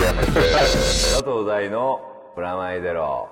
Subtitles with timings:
[0.00, 2.00] 佐藤大の
[2.34, 3.28] プラマイゼロ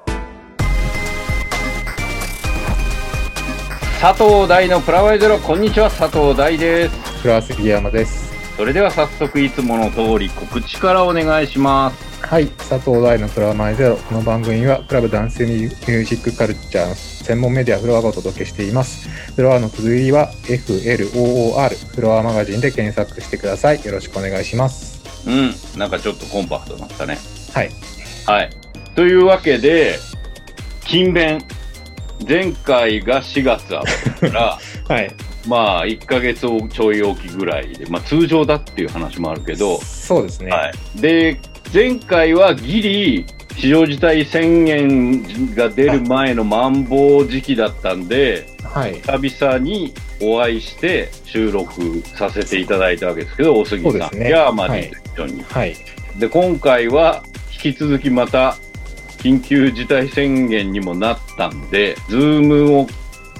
[3.98, 7.22] 佐藤大のプラマイゼロ、こんにちは、佐藤大です。
[7.22, 8.30] 黒杉山です。
[8.58, 12.26] それでは早速いつもの通り告知からお願いします。
[12.26, 13.96] はい、佐藤大のプラマイゼロ。
[13.96, 19.08] この番組はクラブダンスミュージックカルチャーの専門メディアフロアがお届けしています。
[19.34, 23.82] フロアの綴りは FLOOR、フロアマガジンで検索してください。
[23.82, 24.87] よろしくお願いします。
[25.26, 27.18] うん、なんかちょっとコンパクトになったね。
[27.52, 27.70] はい。
[28.26, 28.50] はい。
[28.94, 29.98] というわけで、
[30.86, 31.40] 勤勉。
[32.26, 33.84] 前回が4月あっ
[34.20, 35.14] たから、 はい。
[35.46, 40.50] まあ、1ヶ月ちょいおきぐらいで、まあ、通常だっていう話もあるけど、そうですね。
[40.50, 41.00] はい。
[41.00, 41.40] で、
[41.72, 43.26] 前回はギリ、
[43.58, 49.00] 非常事態宣言が出る前のマンボウ時期だったんで、はい。
[49.00, 49.92] 久々に
[50.22, 55.42] お会いして収録させていただいたわけですけど、大杉さんやマディはいと一緒に。
[55.42, 55.76] はい。
[56.16, 58.56] で、今回は引き続きまた
[59.18, 62.86] 緊急事態宣言にもなったんで、ズームを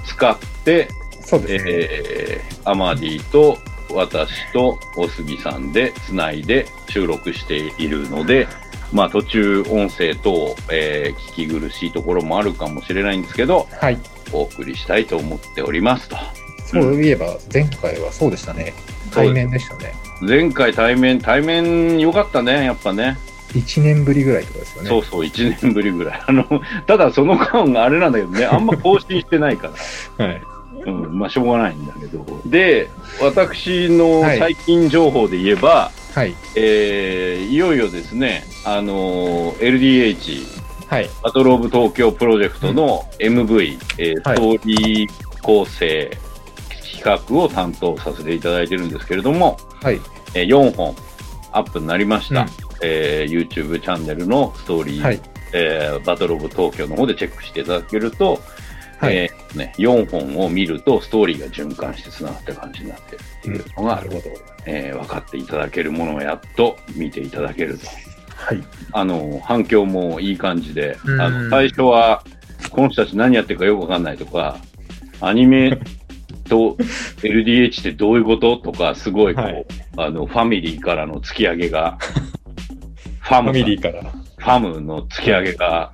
[0.05, 0.89] 使って、
[1.21, 1.71] そうですね。
[1.71, 3.57] えー、アマディと
[3.89, 8.49] 私と大杉さんでつないで収録しているので、
[8.91, 13.97] まあ途中音声等、えー聞き苦しいところもあるかもしれないんですけど、はい。
[14.31, 16.17] お送りしたいと思っておりますと。
[16.65, 18.73] そういえば、前回はそうでしたね。
[19.11, 19.93] 対面でしたね。
[20.21, 23.17] 前回対面、対面良かったね、やっぱね。
[23.53, 24.89] 1年ぶりぐらいとかですよね。
[24.89, 26.21] そうそう、1年ぶりぐらい。
[26.27, 26.45] あの、
[26.85, 29.71] ただその間があれなんだけどね、 あんま更新してないか
[30.17, 30.25] ら。
[30.25, 30.41] はい。
[30.85, 32.25] うん、まあしょうがないんだけど。
[32.45, 35.91] で、私のはい最近情報で言えば、は
[36.25, 36.35] い。
[36.55, 41.09] えーいよいよですね、あのー LDH、はい。
[41.23, 46.11] バトルオブ東京プロジェクトの MV、えーはいストーリー構成
[47.01, 49.99] 企画を担当させていただいてるんですけれども、はい。
[50.33, 50.95] えー4本
[51.51, 52.41] アップになりました。
[52.41, 52.47] うん
[52.81, 55.19] えー YouTube チャンネルのストーリー、はい。
[55.53, 58.39] えーバトルオブ東京の方でチェックしていただけると、
[58.99, 59.15] はい。
[59.15, 64.21] えーね、4本を見るとストーリーが循環して繋がった感じになってるっていうのが、なるほど。
[64.65, 67.87] えー分かっていただけるものをやっと見ていただけると。
[68.35, 68.63] はい。
[68.91, 72.23] あの、反響もいい感じで、うんあの、最初は、
[72.69, 74.57] この人たち何やってるかよくわかんないとか、
[75.21, 75.77] アニメ
[76.47, 76.75] と
[77.21, 78.57] LDH ってどういうこと？
[78.57, 79.65] とか、すごいこう、はい
[79.97, 81.97] あの、ファミリーからの突き上げが、
[83.21, 84.03] ファミリーから。
[84.03, 85.91] ファムの突き上げが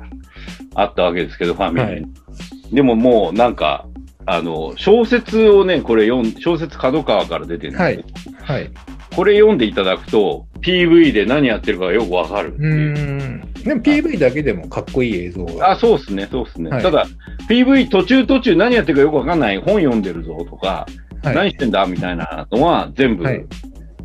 [0.76, 1.90] あったわけですけど、ファミリー。
[1.92, 2.06] はい
[2.72, 3.88] でももうなんか、
[4.26, 8.72] あの、小説をね、これ読ん、小説角川から出てるんですけど、はい。
[9.16, 13.42] これ読んでいただくと、PV で何やってるかがよくわかるうん。
[13.64, 15.72] でも PV だけでもかっこいい映像が。
[15.72, 16.70] あ、そうですね、そうですね。
[16.72, 17.06] はいただ、
[17.48, 20.88] PV 途中途中何やってるかよくわかんない、本読んでるぞとか、
[21.24, 21.36] はい。
[21.36, 23.46] 何してんだみたいなのは全部、はい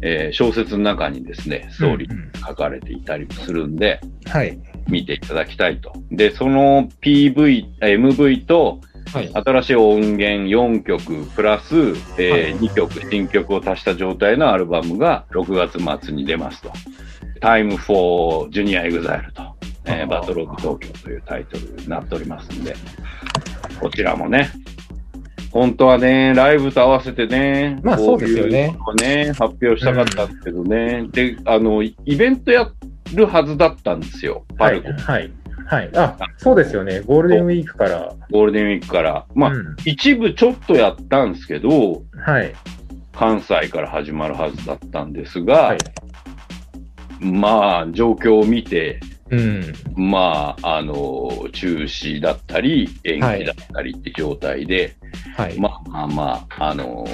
[0.03, 4.59] えー小説の中にですね、ストーリー書かれていたりするんで、はい。
[4.88, 5.92] 見ていただきたいと。
[6.10, 8.80] で、その PV、あ MV と
[9.12, 9.30] はい。
[9.32, 16.70] 新しい音源4曲プラス、えーはい2曲、新曲を足した状態のアルバムが6月末に出ますと。
[17.40, 19.42] Time for Junior Exile と、
[19.86, 22.76] えーバトルオブ東京というタイトルになっておりますんで、
[23.80, 24.50] こちらもね、
[25.50, 32.70] 本当はね、ライブと合わせてね、まあそうですよねこういうのをね、発表したかったんですけどね、で、あの、イベントや
[33.15, 34.76] るはずだったんですよ、パはい。
[34.76, 34.93] ルコ。
[34.93, 35.32] はい。
[35.66, 35.91] はい。
[35.94, 37.00] あ、そうですよね。
[37.00, 38.12] ゴールデンウィークから。
[38.31, 39.25] ゴールデンウィークから。
[39.34, 42.53] まあ、うん一部ちょっとやったんですけど、はい。
[43.12, 45.78] 関西から始まるはずだったんですが、はい。
[47.20, 48.99] まあ、状況を見て、
[49.30, 50.10] うん。
[50.10, 54.96] まあ、あの、中止だったり、延期だったりって状態で、
[55.36, 55.58] はい。
[55.58, 57.06] まあまあまあ、あの、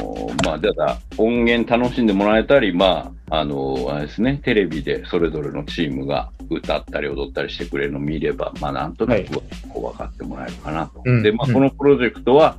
[0.44, 9.42] まあ、ただ、音源楽しんでもらえたり、まあ、あの、あれですね、テレビでそれぞれのチームが歌ったり踊ったりしてくれるのを見れば、まあ、なんとなく
[9.72, 11.02] 分かってもらえるかなと。
[11.04, 12.58] うんで、まあ、うんこのプロジェクトは、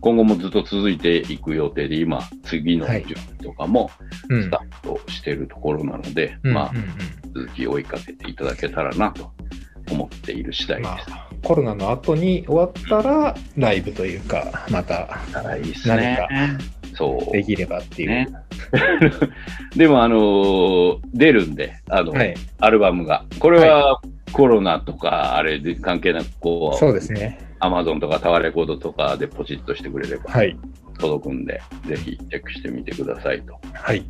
[0.00, 3.90] 今後もずっと続いていく予定で、今、次のはい準備とかも
[4.28, 6.72] うんスタートしているところなので、うんまあ
[7.34, 9.32] 続き追いかけていただけたらなと
[9.90, 15.32] 思っている次第でまあ、コロナの後に終わったら、ライブというか、またす。
[15.32, 16.18] たらいいですね。
[16.94, 17.32] そう。
[17.32, 18.08] できればっていう。
[18.08, 18.28] ね
[19.76, 22.34] でも、あのー出るんで、あの、はい。
[22.58, 23.24] アルバムが。
[23.38, 24.00] これは
[24.32, 27.38] コロナとか、あれで関係なく、こう、そうですね。
[27.60, 30.56] アマゾンとかタワーレコードとかでポチッとしてくれればはい。
[30.98, 33.58] 届くんで、ぜひチェックしてみてくださいと。
[33.72, 34.04] はい。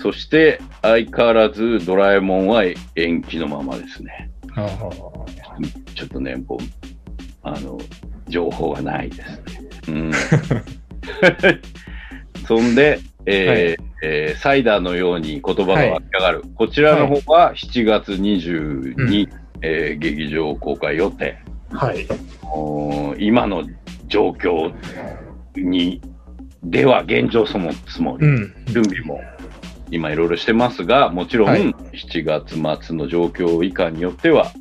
[0.00, 2.64] そして、相変わらずドラえもんは
[2.96, 4.30] 延期のままですね。
[5.94, 6.64] ちょっとね、こう、
[7.42, 7.78] あの、
[8.28, 9.42] 情報がないですね。
[9.88, 10.12] うん。
[12.46, 16.42] そんで、えーえーサイダーのように言葉が湧き上がる。
[16.56, 19.28] こちらの方は7月22、うん
[19.62, 21.38] えー劇場公開予定。
[21.72, 22.06] はい。
[23.18, 23.64] 今の
[24.08, 24.72] 状況
[25.56, 26.00] に、
[26.62, 28.26] では現状そのつもり。
[28.26, 28.54] うん。
[28.66, 29.20] 準備も
[29.90, 34.52] 今いろいろしてますが、もちろんはい7月末の状況以下によっては、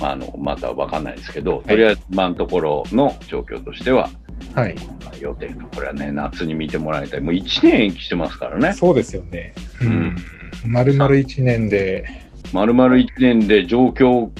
[0.00, 4.10] あの、まだわかんないですけど、とりあえず今のところの状況としては、
[4.54, 4.74] はい。
[5.20, 7.20] 予定と、これはね、夏に見てもらいたい。
[7.20, 8.72] もう1年延期してますからね。
[8.72, 9.54] そうですよね。
[9.82, 10.16] うん。
[10.66, 12.06] 丸々1年で、
[12.52, 14.30] 丸々1年で状況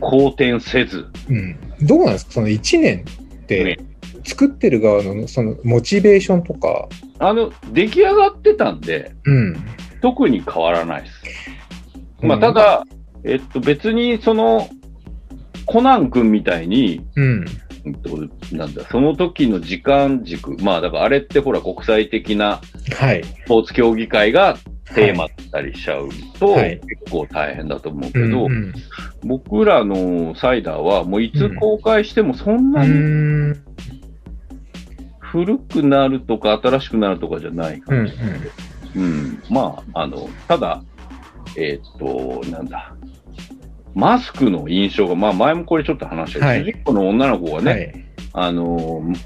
[0.00, 1.56] 好転せず、うん。
[1.82, 2.32] どうなんですか？
[2.32, 3.04] その1年
[3.42, 3.78] ってね、
[4.24, 6.88] 作ってる側のそのモチベーションとか、
[7.18, 9.56] あの、出来上がってたんで、うん。
[10.02, 11.22] 特に変わらないです。
[12.20, 12.84] まあ、うんただ、
[13.24, 14.68] えっと、別にその、
[15.64, 17.44] コナン君みたいに、うん。
[17.86, 18.10] うんと
[18.54, 22.60] なんだ、その時の時間軸、まあだからあれってほら国際的な
[22.98, 23.24] はい。
[23.24, 24.58] スポーツ競技会が
[24.94, 28.72] テーマだったりしちゃうと、はい結構大変だと思うけうんど、うん
[29.24, 33.56] 僕らのサイダーはもういつ公開してもそんうなにん。
[35.18, 38.38] 古くなるとか新しくなるとかじゃないかうんもしれない。
[38.96, 40.82] うん、まあ、あの、ただ、
[41.56, 42.94] えーっと、なんだ、
[43.96, 48.04] マスクの印象が、まあ前もこれちょっと話したけど、はい主人公の女の子がね、はい。
[48.34, 49.16] あのー、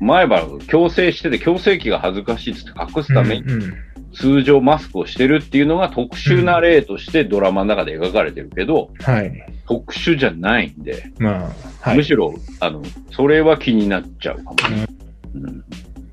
[0.00, 3.74] 前歯が矯正してて、矯正器が恥ずかしいっつって隠すためにうんうん
[4.14, 9.32] 通常マスクをしてるっていうのが特殊な例としてドラマの中で描かれてるけど、はい。
[9.66, 11.96] 特殊じゃないんで、まあ、はい。
[11.96, 14.56] むしろ、あの、それは気になっちゃうかも。
[15.34, 15.64] うん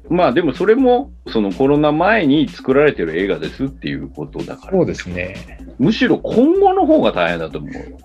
[0.09, 5.59] まあでもそれも、そのコロナ前に作られてる映画ですっていうことだから、そうですね。
[5.77, 7.97] むしろ今後の方が大変だと思うよ。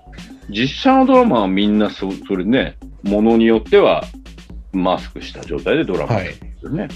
[0.50, 4.04] 実写のドラマはみんなそそれね、ものによっては
[4.72, 6.24] マスクした状態でドラマはい。
[6.24, 6.88] ですよね。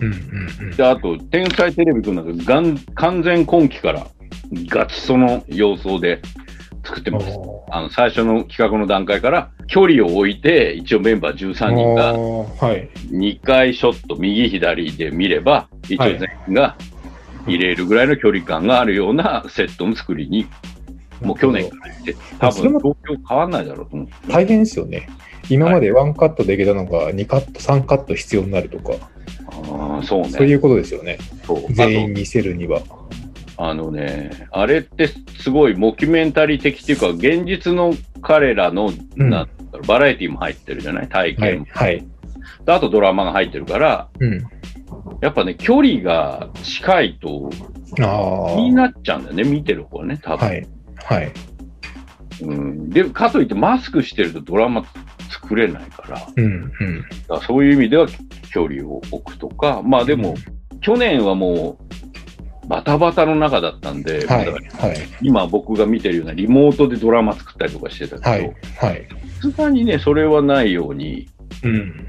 [0.00, 0.14] うんうん
[0.60, 0.76] うん。
[0.76, 4.06] で、あと、天才テレビくんなんかがん完全今期から
[4.68, 6.20] ガチその様相で
[6.86, 7.26] 作ってます。
[7.70, 12.88] あの、最初の企画の段階から距離を置いて、一応メンバー13人がおーはい。
[13.10, 16.76] 2回ショット、右左で見れば、一応はい全員が
[17.46, 20.46] 入れるぐらいの距離感があるようなセットの作りに、
[21.20, 24.08] もう去年から言って、多分東京変わんないだろうと思う。
[24.28, 25.08] 大変ですよね。
[25.48, 28.94] 今までワンカットできたのが2カット、3カット必要になるとか、
[29.48, 30.30] ああ、そうね。
[30.30, 31.18] そういうことですよね。
[31.44, 32.80] そう全員見せるには。
[33.58, 41.08] あのね、あれってすごいモキュメンタリー的っていうか、現実の彼らの、うんなんだろうバラエティも入ってるじゃない？
[41.08, 41.66] 体はい験も、。
[41.70, 42.06] はい。
[42.64, 44.46] であとドラマが入ってるから、うん。
[45.22, 47.50] やっぱね、距離が近いと
[48.00, 48.56] ああ。
[48.56, 50.46] 気になっちゃうんだよね、見てる方はね、多分。
[50.48, 50.66] はい。
[50.96, 51.32] はい。
[52.42, 54.84] うん、で、かといってマスクしてるとドラマ
[55.30, 56.44] 作れないから、うん。
[56.44, 56.48] う
[56.84, 57.04] ん。
[57.28, 58.06] らそういう意味では
[58.52, 60.34] 距離を置くとか、まあでも、
[60.80, 61.85] 去年はもう、
[62.68, 64.46] バタバタの中だったんで、はい。
[64.46, 64.58] だは
[64.92, 64.96] い。
[65.22, 68.86] 今僕が見てるようなリモートでドラマ作ったりとかしてたはいけど、。
[68.86, 69.08] はい。
[69.42, 71.28] さすがにね、それはないように、
[71.62, 72.08] うん。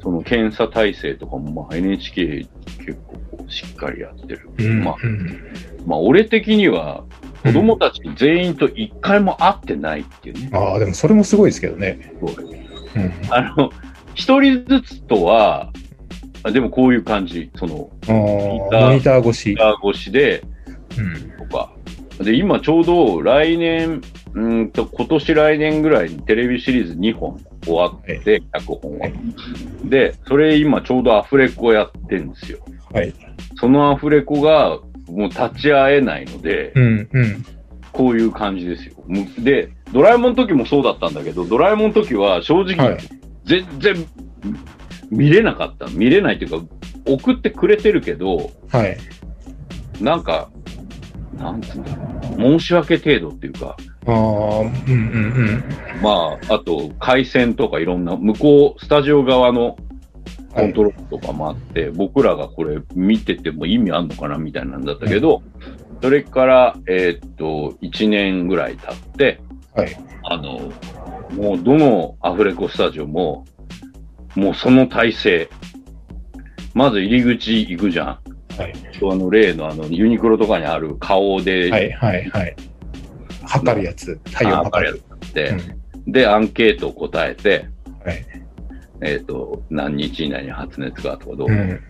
[0.00, 2.46] その検査体制とかも、まあ、NHK
[2.78, 4.48] 結構しっかりやってる。
[4.58, 4.84] うん。
[4.84, 5.40] まあ、うん
[5.86, 7.04] まあ、俺的には、
[7.42, 10.50] 子供たち全員と一回も会ってないっていうね。
[10.52, 12.12] ああ、でもそれもすごいですけどね。
[13.30, 13.70] あの、
[14.14, 15.72] 一人ずつとは、あ
[16.52, 19.54] でもこういう感じ、その、モニター越し。
[19.54, 20.42] ガー越しで、
[20.96, 21.48] うん。
[21.48, 21.72] とか。
[22.20, 24.02] で、今ちょうど来年、
[24.34, 29.14] うーんと、今年来年ぐらいにテレビシリーズ2本終わって、脚本ははい。
[29.84, 32.58] で、それ今ちょうどアフレコやってるんですよ。
[32.92, 33.12] はい。
[33.56, 34.78] そのアフレコが
[35.08, 37.08] もう立ち会えないので、うん。
[37.12, 37.44] うん。
[37.92, 38.94] こういう感じですよ。
[39.06, 42.98] むで、ドラえもんの時もそうだったんだけど、ドラえもんの時は正直、はい
[43.48, 44.06] 全然
[45.10, 45.86] 見れなかった。
[45.86, 46.66] 見れないっていうか、
[47.06, 48.96] 送ってくれてるけど、はい。
[50.00, 50.50] なんか、
[51.36, 52.04] なんつうんだろ
[52.36, 52.58] う。
[52.58, 55.64] 申し訳程度っていうか、ああ、うんうん
[56.02, 59.76] まあ、あと、回線とかいろんな、向こう、スタジオ側の
[60.56, 60.62] うん。
[60.62, 65.42] コントロールとかもあって、僕らがこれ見てても意味あんのかなみたいなんだったけど、
[66.02, 69.40] それから、えーっと、1年ぐらい経って、
[69.74, 69.96] はい。
[70.24, 70.72] あの、
[71.34, 73.44] もうどのアフレコスタジオも、
[74.34, 75.50] もうその体制。
[76.74, 78.06] まず入り口行くじゃん。
[78.56, 78.72] はい。
[78.72, 81.90] あの、例のあの、ユニクロとかにある顔で、はい。
[81.92, 82.30] はい。
[82.30, 82.56] はい。
[83.44, 84.20] 測るやつ。
[84.32, 85.02] 体温測る。
[85.26, 87.68] って、うんで、アンケートを答えて、
[88.04, 88.24] はい。
[89.02, 91.54] えっ、と、何日以内に発熱がとかどう、うん。
[91.54, 91.60] うん。
[91.64, 91.82] はい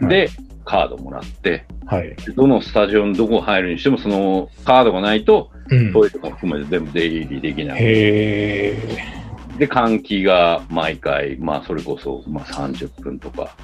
[0.00, 0.28] で、
[0.64, 2.16] カードもらって、はい。
[2.34, 5.92] どのスタジオにどこ入るにしても、そのカードがないと、うん。
[5.92, 7.82] トイレも含めて全部出入りできない。
[7.82, 9.23] へえ。
[9.58, 13.56] で、換気が毎回、まあ、それこそ、まあ、30分とか、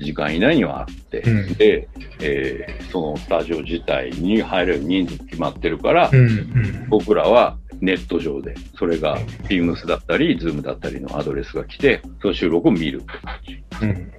[0.00, 1.88] 時間以内にはあって、うんで、
[2.20, 6.18] えーそのスタジオ自体に入れる人数決まってるから、うん。
[6.18, 6.86] うん。
[6.88, 9.18] 僕らはネット上で、それが
[9.48, 13.02] Teams だったり、Zoom だったりのアドレスが来て、その収録を見る。
[13.82, 14.12] うん。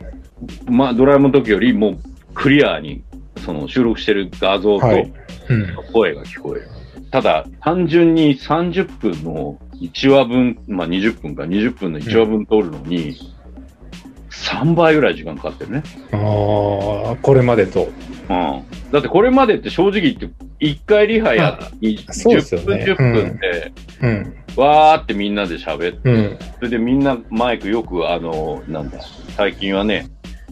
[0.76, 1.98] まあ、ドラえもんの時よりも
[2.34, 3.04] クリアに、
[3.46, 5.14] その収録してる画像とはい。
[5.50, 5.76] うん。
[5.94, 6.68] 声が聞こえる。
[7.12, 13.16] ただ、単純に30分の1話分、まあ20分か20分の1話分撮るのに、
[14.30, 15.84] 3倍ぐらい時間かかってるね。
[16.12, 17.90] ああ、これまでと。
[18.30, 18.64] うん。
[18.92, 20.30] だってこれまでって正直言って、
[20.60, 24.36] 1回リハやって、そうですよ10分ね10分で、うん。
[24.56, 26.40] わーってみんなで喋って、うん。
[26.56, 29.00] それでみんなマイクよく、あの、なんだ、
[29.36, 30.10] 最近はね、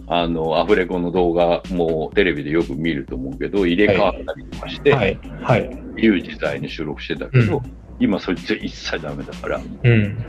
[0.07, 5.19] あの、アフレコの動画もテレビでよく見ると思うけど、入れ替わったりとかして、はい。
[5.41, 5.69] はい。
[5.95, 7.61] 自由自在に収録してたけど、う
[7.99, 10.25] 今そいつ一切ダメだから、うん。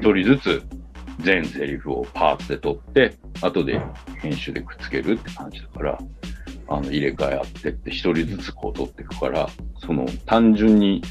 [0.00, 0.62] 一人ずつ
[1.20, 3.80] 全セリフをパーツで撮って、後で
[4.20, 5.98] 編集でくっつけるって感じだから、
[6.68, 9.48] あの、入れ替え合ってって一人ずつこう撮っていくから、
[9.78, 11.02] その単純に、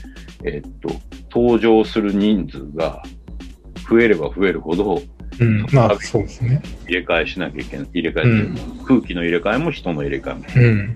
[0.44, 0.90] えっと、
[1.32, 3.04] 登場する人数が
[3.90, 5.02] 増えれば増えるほど
[5.40, 5.66] うん。
[5.72, 6.62] まあ、そうですね。
[6.88, 7.88] 入れ替えしなきゃいけない。
[7.94, 8.86] 入れ替えうって、ん。
[8.86, 10.94] 空気の入れ替えも人の入れ替えもうん。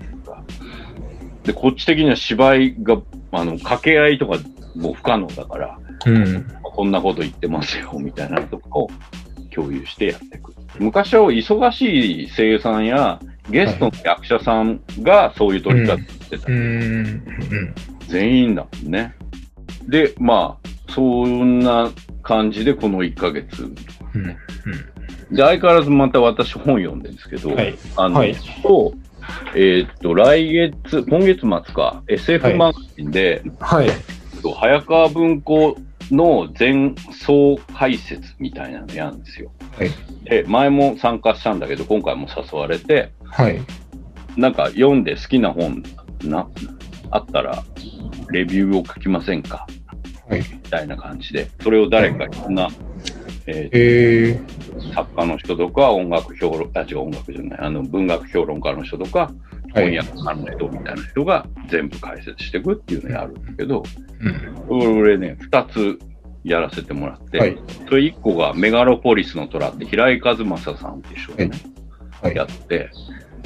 [1.44, 3.00] で、こっち的には芝居が、
[3.32, 4.38] あの、掛け合いとか
[4.74, 6.46] もう不可能だから、うん。
[6.62, 8.88] こんなこと言ってますよ、みたいなのとかを
[9.54, 10.54] 共有してやっていく。
[10.78, 16.46] 昔は忙しい声優さんやゲストの役者さんがそういう撮り方してた。
[16.48, 16.54] うん。
[16.54, 17.22] うん。
[18.08, 19.14] 全員だもんね。
[19.88, 21.90] で、まあ、そんな
[22.22, 23.64] 感じでこの1ヶ月。
[23.64, 24.24] うん。
[25.34, 27.74] で、相変わらずまた私本読んでるんですけど、はい。
[27.96, 28.94] あの、はいと、
[29.54, 33.88] えーっと、来月、今月末か、SF マガジンで、はい。
[34.42, 35.76] と早川文庫
[36.10, 39.50] の前奏解説みたいなのやるんですよ。
[39.78, 39.90] はい。
[40.24, 43.60] で、前も参加したんだけど、今回も誘われて、はい。
[44.36, 45.82] なんか読んで好きな本
[46.24, 46.48] な、
[47.10, 47.62] あったら、
[48.30, 49.66] レビューを書きませんか？
[50.28, 50.40] はい。
[50.40, 52.68] みたいな感じで、それを誰かいろんな、
[53.46, 54.46] ええー。
[54.80, 59.30] ー作家の人とか、音楽評論、あ、違う、音楽じゃない、あの、文学評論家の人とか、
[59.74, 59.90] はい。
[59.90, 63.82] 翻訳家の人みたいな人が全部解説していくっていうのをやるんだけど、
[64.68, 65.00] うん。
[65.00, 65.98] 俺ね、二つ
[66.44, 67.58] やらせてもらって、はい。
[67.88, 71.50] それ一個がメガロポリスの虎って平井和正さんっていうね、
[72.20, 72.90] はいやって、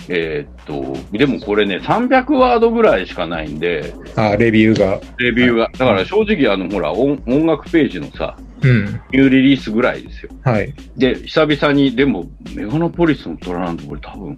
[0.08, 5.00] えーっと、でもこれね、300ワードぐらいしかないんで、あ、レビューが。
[5.18, 5.70] レビューが。
[5.72, 8.84] だから正直あの、ほら、音音楽ページのさ、うん。
[8.84, 10.30] ニューリリースぐらいですよ。
[10.44, 10.72] はい。
[10.96, 14.36] で、久々に、でも、メガロポリスの虎なんて俺多分、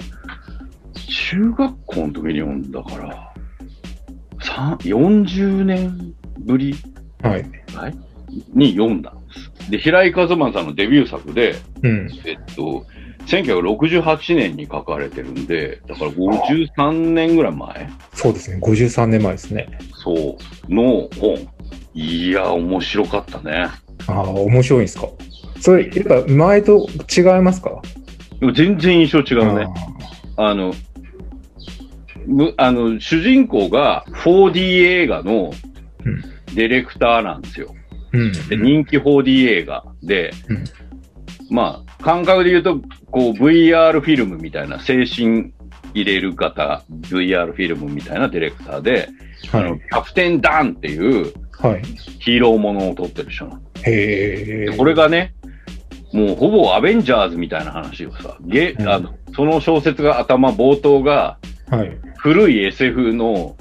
[1.09, 3.35] 中学校の時に読んだから、
[4.41, 6.75] さん40年ぶり
[7.23, 7.45] はい。
[7.75, 7.97] はい？
[8.53, 9.21] に読んだんで
[9.65, 9.71] す。
[9.71, 12.09] で、平井和馬さんのデビュー作で、うん。
[12.27, 12.85] えっと、
[13.27, 17.91] 1968年に書かれてるんで、だから53年ぐらい前？
[18.13, 18.61] そうですね。
[18.63, 19.67] 53年前ですね。
[19.95, 20.37] そ
[20.69, 21.49] う、の本。
[21.95, 23.69] いや、面白かったね。
[24.07, 25.09] ああ、面白いんですか？
[25.61, 26.87] それ、やっぱ前と
[27.17, 27.81] 違いますか？
[28.41, 29.67] でも全然印象違うね。
[30.37, 30.73] あの、
[32.29, 35.53] むあの、主人公が 4D 映画の
[36.05, 36.21] うん
[36.55, 37.75] ディレクターなんですよ。
[38.13, 38.33] うん。
[38.49, 40.65] で人気 4D 映画で、うん
[41.51, 42.81] まあ、感覚で言うと、
[43.11, 45.53] こう VR フィルムみたいな、精神
[45.95, 49.09] 入れる方、VR フィルムみたいなディレクターで、
[49.53, 49.85] あの、はいキ。
[49.95, 51.83] ャプテンダンっていうはい。
[52.21, 53.61] ヒーローものを撮ってる人なの。
[53.85, 55.35] へこれがね、
[56.13, 61.39] もうほぼアベンジャーズみたいな話をさ、ゲうんあのその小説が頭、冒頭が
[61.71, 61.99] はい。
[62.19, 63.57] 古い SF の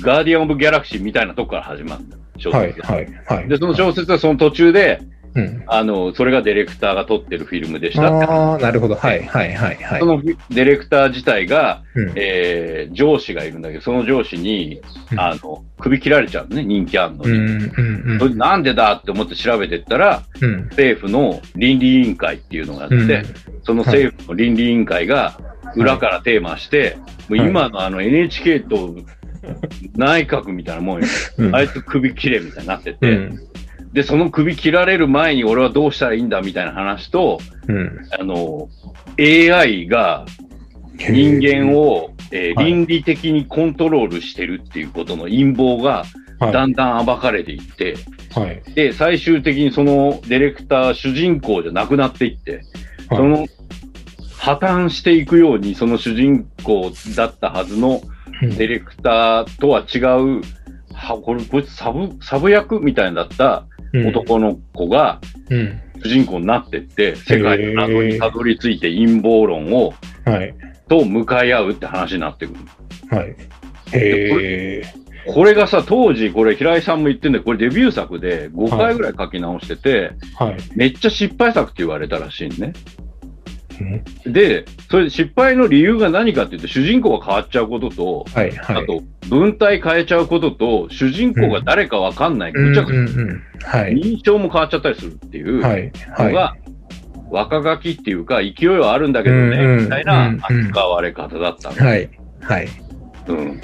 [0.00, 2.22] ガーディアン・オブ・ギャラクシーみたいなとこから始まるんだよ。
[2.38, 2.72] 小はい。
[2.72, 3.06] はい。
[3.26, 3.48] はい。
[3.48, 5.02] で、その小説はその途中で、
[5.34, 5.64] うん。
[5.66, 8.06] あの、それがディレクターが撮ってるフィルムでした。
[8.06, 8.94] ああ、なるほど。
[8.94, 9.24] はい。
[9.24, 9.54] はい。
[9.54, 9.76] はい。
[9.76, 10.06] はいそ。
[10.06, 12.12] のディレクター自体が、うん。
[12.16, 17.30] えー、上司がいるんだけど、その上司に、うんあの、首切られちゃうのね、人気あんのに。
[17.30, 18.02] うん。
[18.06, 18.18] うん。
[18.18, 20.64] それなんでだって思って調べてったら、うん。
[20.66, 23.24] 政府の倫理委員会っていうのがあって、うん。
[23.62, 25.38] その政府の倫理委員会が
[25.76, 26.96] 裏からテーマして、
[27.28, 28.94] もう今のあの NHK と
[29.96, 31.06] 内閣みたいなもんよ。
[31.38, 33.38] うんあいつ首切れみたいになってうて、ん。
[33.92, 37.38] で、その首切られる前に俺はどうしたらいいんだみたいな話と、
[37.68, 37.98] うん。
[38.18, 38.68] あの、
[39.18, 40.24] AI が
[40.98, 46.04] 人間を、えーはい倫理的にコントロールしてるっていうことの陰謀が
[46.38, 46.52] はい。
[46.52, 47.94] だんだん暴かれていって、
[48.34, 48.62] はい。
[48.74, 52.62] で、最終的にそのディレクター主人公じゃなくなっていって、
[53.08, 53.46] はいその
[54.42, 58.02] 破綻していくようにその主人公だったはずの
[58.42, 59.98] うんディレクターとは違
[60.38, 60.42] う
[60.94, 64.08] は、これ、こいつサブ、サブ役みたいだったうん。
[64.08, 65.20] 男の子が
[65.50, 65.80] うん。
[66.02, 69.94] 主人公になってって、世界の謎にたどり着いて陰謀論を、
[70.24, 70.54] はい。
[70.88, 73.16] と向かい合うって話になってくる。
[73.16, 73.28] はい。
[73.28, 73.36] へ
[73.92, 74.82] え。
[75.26, 80.56] これがさ、当時、これ平井さんも言ってんだけど、これデビュー作で5回ぐらい書き直してて、はい。
[80.74, 82.72] めっちゃ失敗作って言われたらしいね。
[83.80, 83.84] う
[84.28, 88.50] んで、それで失敗の理由が何かっていうと、主人公が変わっちゃうことと、はい。
[88.52, 88.82] はい。
[88.82, 93.42] あと、文体変えちゃうことと、主人公が誰かわかんない、うんぐちゃぐちうんうん。
[93.64, 93.92] はい。
[93.92, 95.92] ゃ認証も変わっちゃったりするっていうのはい。
[96.16, 96.56] が、は
[97.30, 101.80] 若書きっていうか、勢いはあるんだけどね、うんうんみたいなうん扱われ方だったのい。
[101.80, 102.10] はい。
[102.42, 102.68] はい。
[103.28, 103.60] うん。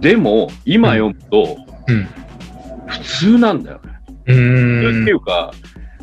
[0.00, 1.56] でも、今読むと、
[1.88, 2.08] うん。
[2.86, 3.92] 普通なんだよね。
[4.26, 5.16] う普通っていん。
[5.16, 5.52] うか、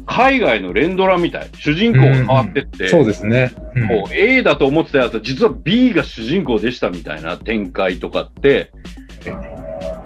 [0.09, 1.49] 海外の連ドラみたい。
[1.53, 3.53] 主人公が変わってって、そうですね。
[3.75, 8.71] うんもう A だと思ってたやつは実は B が主人公でしたみたいな展開とかって、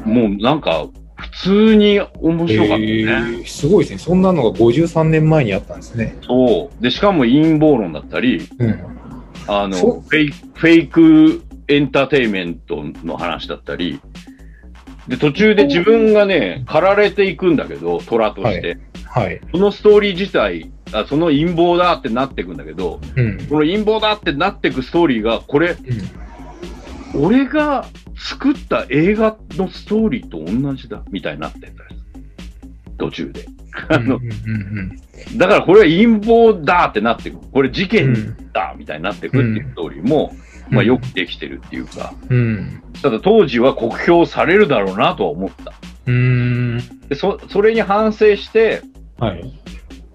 [0.05, 2.85] もうなんか普通に面白かったね。
[2.85, 3.97] へーすごいですね。
[3.99, 6.17] そんなのが53年前にあったんですね。
[6.21, 6.83] そう。
[6.83, 8.79] で、しかも陰謀論だったり、うん。
[9.47, 14.01] あの、フェイク、フェイクエンターテインメントの話だったり、
[15.07, 18.67] で、途中で自分がね、駆られていくんだけど、虎として。
[18.67, 18.77] はい。
[19.51, 23.37] そのストーリー自体、あその陰謀だってなっていくんだけど、うん。
[23.47, 25.75] この陰謀だってなっていくストーリーが、これ、
[27.15, 31.71] 俺が作った映画のストーリーと同じだ、みたいになってた。
[32.97, 33.45] 途中で。
[33.89, 34.99] あのうんうん
[35.37, 37.39] だからこれは陰謀だってなっていく。
[37.51, 40.35] これ事うんう件んだ、みたいになっていくっていうストーリーも、
[40.69, 42.83] まあよくできてるっていうか、うん。
[43.01, 45.73] ただ当時は酷評されるだろうなとは思った。
[46.05, 46.77] うん。
[47.07, 48.81] で、そ、それに反省して、
[49.19, 49.43] はい。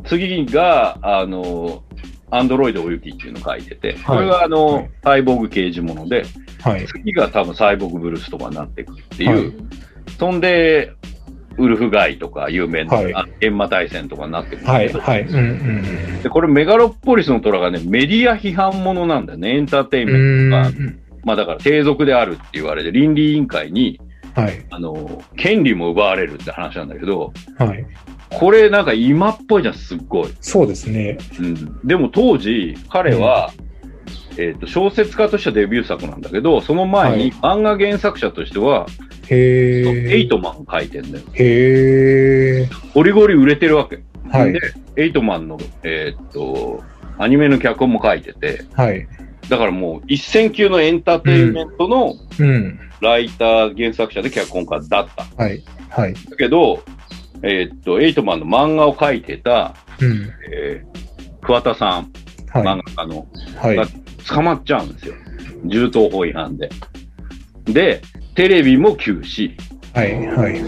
[0.04, 1.82] 次が、あの、
[2.30, 6.24] アンドロイドおゆきっていうのを書いてて、これがあはのい、サイボーグ刑事もので、
[6.62, 6.86] はい。
[6.86, 9.68] 次が多分サイボーグブルースとかになっていくっていう、はい
[10.18, 10.92] そんで、
[11.58, 14.88] ウルフガイとか有名な、はいあ閻魔大戦とかになってくるはい。
[14.92, 15.22] はい。
[15.22, 20.50] うんうんで、これメガロポリスの虎がね、メディア批判ものなんだよね、エンターテインうメンん。
[20.50, 24.00] トが、うんまあだから低俗であるって言われて、倫理委員会に、
[24.34, 24.64] はい。
[24.70, 27.84] あの、権利も奪われるって話なんだけど、はい。
[28.30, 30.30] これなんか今っぽいじゃん、すっごい。
[30.40, 31.18] そうですね。
[31.38, 31.80] うん。
[31.86, 33.52] でも当時、彼は、
[34.36, 38.86] えっ、と、小説家としてはデビュー作なんだけど、その前に漫画原作者としては、
[39.28, 40.16] へえ。
[40.16, 41.24] エイトマン書いてんだよ。
[41.34, 42.68] へえ。
[42.94, 44.00] ゴリゴリ売れてるわけ。
[44.30, 44.60] はいで。、
[44.96, 46.82] エイトマンの、えーっと、
[47.18, 49.06] アニメの脚本も書いてて、はい。
[49.48, 52.80] だからもう一線級のエンターテインメントのうん。
[53.00, 55.42] ライター、原作者で脚本家だった。
[55.42, 55.62] はい。
[55.88, 56.14] はい。
[56.14, 56.82] だけど、
[57.42, 60.30] えーっと、エイトマンの漫画を書いてた、うん。
[60.52, 61.08] えー
[61.40, 62.12] 桑田さん、
[62.52, 63.26] 漫は画家の、
[63.72, 63.76] い。
[63.76, 63.88] はい。
[64.28, 65.14] 捕まっちゃうんですよ。
[65.64, 66.68] 銃刀法違反で。
[67.64, 68.02] で、
[68.34, 69.56] テレビも休止、
[69.94, 70.26] はい。
[70.26, 70.60] はい。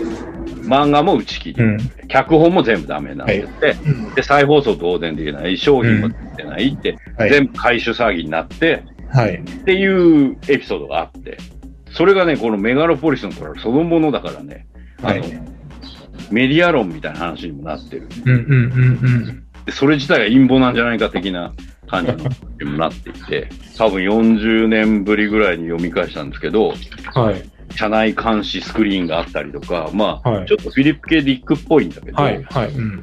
[0.62, 1.78] 漫画も打ち切り、うん。
[2.08, 7.30] 脚本も全部ダメになってて、うんで、再放送当然できない、商品も出てないって、はい。
[7.30, 9.34] 全部回収騒ぎになって、はい。
[9.34, 11.36] っていうエピソードがあって、
[11.92, 14.66] それがね、このメガロポリスの虎そのものだからね、
[15.02, 15.42] あの、はい。
[16.30, 18.08] メディア論みたいな話にもなってる。
[18.24, 21.52] うんうんうんでそれ自体が陰謀なんじゃないか的な
[21.86, 26.72] 感じにもなっていて、多分40年ぶりぐらいに読み返したんですけど、
[27.16, 27.22] うん。
[27.22, 27.42] はい。
[27.76, 32.42] 車内監視スクリーンがあったりとか、まあ、はいちょっとフィリップ・ケ・ディックっぽいんだけど、はい。
[32.44, 32.68] はい。
[32.70, 33.02] うんうん。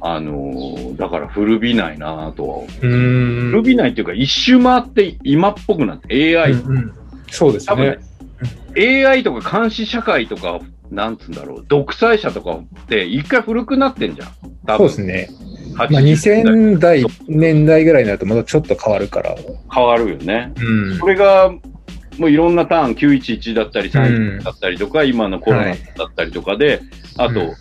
[0.00, 2.68] あのーだから古びないなぁとは思う。
[2.80, 6.94] 古びないっていうか、一周回って今っぽくなって、AI、うんうん
[7.30, 7.98] そうですね。
[8.76, 14.28] AI とか監視社会とか、なんつうんだろう、独裁者とかって一回古くなってんじゃん。
[14.66, 15.44] 多分そうですね。
[15.74, 19.34] 80まあ、年2000代、年代ぐらいになるとまたちょっと変わるから。
[19.72, 20.52] 変わるよね。
[20.56, 20.98] うん。
[20.98, 21.52] これが、
[22.18, 25.76] もういろんなターン、911だったり、うん311だったりとか、今のコロナだっ
[26.14, 26.80] たりとかで、
[27.18, 27.52] あと、うん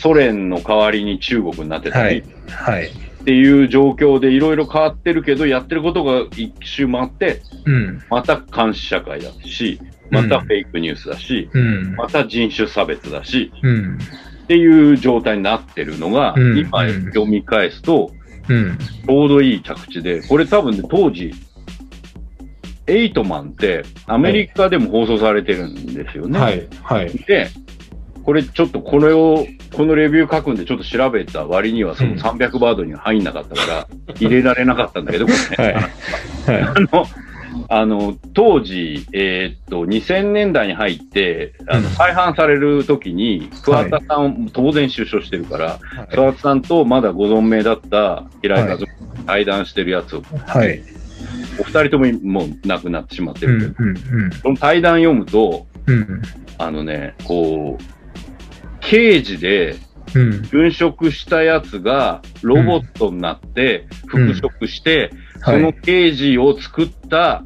[0.00, 2.78] ソ連の代わりに中国になってたり、はい。
[2.78, 2.90] はい。
[3.30, 8.02] っていう状況でいろいろ変わってるけど、やってることが一周回って、うん。
[8.10, 11.94] また監視社会だし、またフェイクニュースだし、うん。
[11.94, 13.98] また人種差別だし、うん。
[14.42, 18.10] っていう状態になってるのが、うん今うん読み返すと、
[18.48, 18.76] うん。
[18.78, 21.32] ちょうどいい着地で、これ多分ね、当時、
[22.88, 26.36] エイトマンってアメリカでも放送されてるんですよね。
[26.36, 26.68] はい。
[26.82, 27.12] はい。
[27.28, 27.48] で、
[28.24, 35.74] これちょっとこれを、このレビュー書くんでちょっと調べた割にはそのうん300バードには入んなかったから、入れられなかったんだけど、これね。
[36.46, 36.62] はい。
[36.62, 37.06] あの、
[37.68, 45.78] あの、当時、えーっと、2000年代に入って、あの、うん再販される時に、桑田さん、当然出所してるから、は
[46.10, 46.14] い。
[46.14, 48.86] 桑田さんとまだご存命だった平井和夫
[49.26, 50.82] 対談してるやつを、はい。
[51.58, 53.58] お二人とももう亡くなってしまってうん。
[53.58, 54.30] るけど、うん。
[54.32, 56.22] その対談読むと、うん。
[56.58, 57.99] あのね、こう、
[58.90, 59.76] 刑事で
[60.14, 60.30] うん。
[60.50, 65.10] 殉職したやつがロボットになって復職して、
[65.44, 65.74] そのはい。
[65.82, 67.44] 刑事を作った、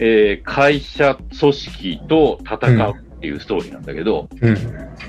[0.00, 4.50] えー会社組織と戦うっていうストーリーなんだけど、う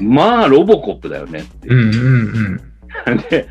[0.04, 0.14] ん。
[0.14, 2.62] まあ、ロボコップだよねっていう。
[3.30, 3.48] で、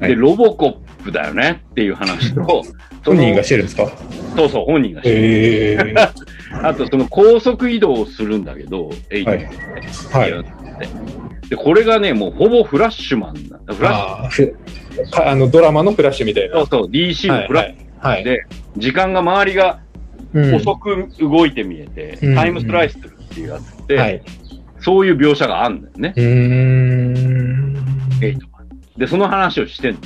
[0.00, 0.68] はいで、ロボコ
[1.00, 2.62] ップだよねっていう話と、
[3.04, 3.90] 本人がしてるんですか？
[4.36, 5.16] そうそう、本人がしてる。
[5.18, 5.94] ええ
[6.62, 9.44] あと、その高速移動をするんだけど、エイトはい
[10.32, 10.44] はい。
[11.52, 13.74] で、これがね、もうほぼフラッシュマンなんだ。
[13.74, 14.54] フラッシ
[15.14, 16.60] ああ、 あの、ドラマのフラッシュみたいュ、な。
[16.60, 18.24] そうそう、DC のフラッシュ、はい。
[18.24, 18.46] で
[18.78, 19.80] 時間が周りが
[20.32, 24.22] うん遅く動いて見えて、うんタイムスライスするっていうやつって、はい。
[24.80, 26.14] そういう描写があるんだよね。
[28.96, 30.00] で、その話をしてんの。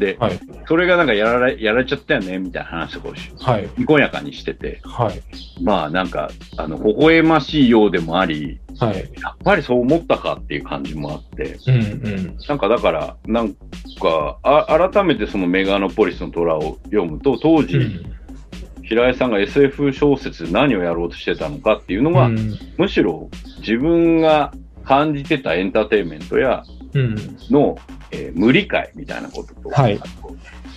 [0.00, 0.40] で、はい。
[0.66, 3.68] それがなんかやられやられちゃったよね、みたいな話をこうし、はい。
[3.78, 5.20] にこやかにしてて、はい。
[5.62, 8.98] まあなんか、あの、微笑ましいようでもあり、はい。
[9.20, 12.38] やっぱりそう思ったかっていう感じもあって、うんうん。
[12.48, 13.54] なんかだから、なん
[14.00, 17.78] か、あ改めてそのメガノポリスの虎を読むと、当時、
[18.82, 24.52] 平井さんが SF 小説で何をやろうとしてたのかっていうのが、うんむしろ自分が
[24.84, 26.64] 感じてたエンターテインメントや
[26.94, 27.14] うん。
[27.50, 27.78] の、
[28.10, 30.00] えー無理解みたいなことと、はい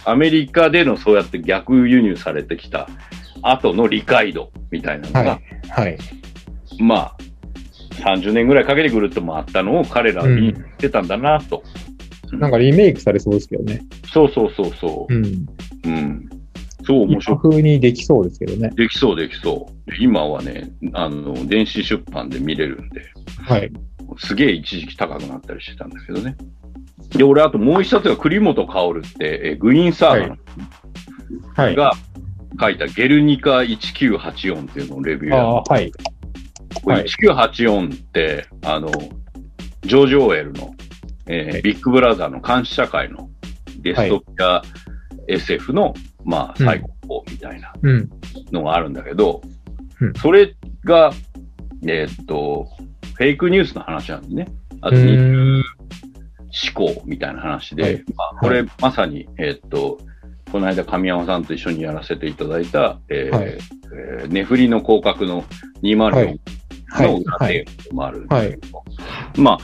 [0.08, 2.88] アメリカでのそうやって逆輸入されてきた
[3.42, 5.42] 後の理解度みたいなのが、はい。
[5.70, 5.98] はい。
[6.80, 7.18] まあ、
[7.96, 11.64] 30年ぐらいかけてぐるっと回ったのを彼らは見てたんだなと。
[12.32, 13.82] なんかリメイクされそうですけどね。
[14.12, 15.18] そうそうそうそうう。
[15.20, 15.46] ん。
[15.86, 16.30] うん。
[16.86, 17.38] そう面今白い。
[17.52, 18.70] 風にできそうですけどね。
[18.76, 19.92] できそうできそう。
[19.92, 23.02] で今はね、あの、電子出版で見れるんで、
[23.42, 23.72] はい。
[24.18, 26.36] すげえ一時期高くなったりしてたんだけどね。
[27.16, 30.28] で、俺、あともう一冊が栗本薫って、えグリーンサー
[31.56, 31.76] ガはい。
[31.76, 31.92] が
[32.60, 35.92] 書いたゲルニカ1984っていうのをレビューやはい。
[36.84, 37.06] これはい。
[37.06, 38.90] 1984って、あの、
[39.82, 40.74] ジョージ・オーエルの、
[41.28, 41.62] えーはい。
[41.62, 43.30] ビッグブラザーの監視社会の
[43.82, 44.62] デストピア
[45.28, 46.66] SF の、まあ、うん。
[46.66, 48.10] 最高峰みたいなうん。
[48.52, 49.42] のがあるんだけど、
[50.02, 50.14] うん。
[50.16, 51.12] それが、
[51.88, 52.68] えーっと、
[53.16, 54.48] フェイクニュースの話なんでね。
[54.82, 55.64] あと、思
[56.74, 58.04] 考みたいな話で、はい。
[58.16, 59.98] まあ、これまさに、えーっと、
[60.52, 63.46] この間神山さんと一緒にやらせていただいた、えーはい。
[63.48, 65.44] えーネフリの広角の
[65.84, 66.38] 204
[66.96, 69.58] はいはいの裏テーマもあるんですけど、はいまあ、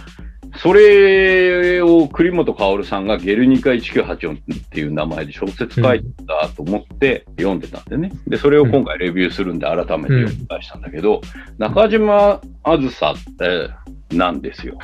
[0.59, 8.11] それを栗本薫さんがゲルニカ1984っていう名前で小説書いたと思って読んでたんでね。
[8.27, 11.21] で、それを今回レビューするんで改めて読み返したんだけど、
[11.57, 13.69] 中島あずさって
[14.15, 14.77] なんですよ。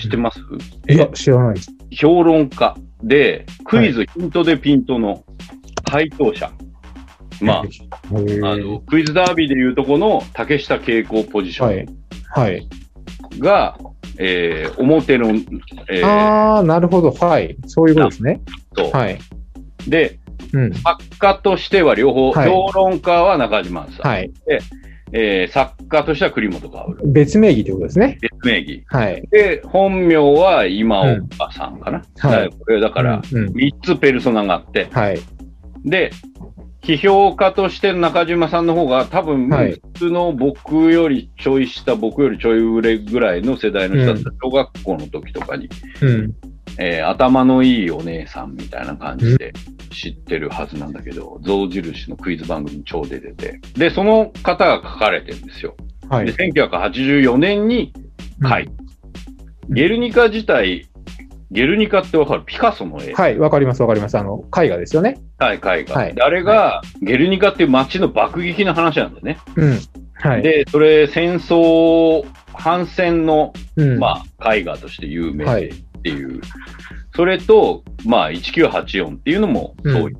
[0.00, 0.40] 知ってます、
[0.88, 1.56] いや、知らない。
[1.90, 5.24] 評論家で、クイズヒントでピントの
[5.90, 6.52] 回答者。
[7.40, 11.86] まあ、あの、クイズダービーでいうとこの竹下傾向ポジション
[12.30, 12.68] はい。
[13.38, 13.78] が、
[14.18, 15.28] えー表の、
[15.88, 17.12] えーああ、なるほど。
[17.12, 17.56] はい。
[17.66, 18.40] そういうことですね。
[18.74, 19.18] とはい。
[19.86, 20.18] で、
[20.52, 20.74] うん。
[20.74, 24.30] 作家としては両方、はい評論家は中島さん、はい。
[25.12, 28.18] えー作家としては栗本薫、別名義ってことですね。
[28.20, 28.84] 別名義。
[28.88, 29.26] はい。
[29.30, 31.00] で、本名は今
[31.36, 31.98] 岡さんかな。
[31.98, 35.18] はいだからこれだから、うんうん3つペルソナがあって、はい。
[35.84, 36.10] で、
[36.82, 45.68] 批評家としての中島さんの方が多分、はい普通の僕よりちょい下、僕よりちょい上ぐらいの世代の人だったら、小学校の時とかに、
[46.00, 46.34] うん。
[46.78, 49.52] えー頭のいいお姉さんみたいな感じで
[49.90, 53.60] 知ってるはずなんだけど、象印のクイズ番組に超出てて。
[53.76, 55.74] で、その方が書かれてるんですよ。
[56.02, 56.26] で、はい。
[56.28, 57.92] 1984年に
[58.40, 58.72] 書いた。
[59.70, 60.88] ゲルニカ自体、
[61.50, 62.42] ゲルニカってわかる？
[62.44, 63.12] ピカソの絵。
[63.14, 63.38] はい。
[63.38, 64.18] わかります、わかります。
[64.18, 65.18] あの、絵画ですよね。
[65.38, 65.94] はい、絵画。
[65.94, 69.38] はいであれが、ゲルニカっていう街の爆撃の話なんだよね。
[69.56, 69.78] うん。
[70.14, 70.42] はい。
[70.42, 76.40] で、それ戦争、反戦の、うん、まあ、絵画として有名はいでっていう。
[77.14, 80.16] それと、まあ、1984っていうのも、うんそういう、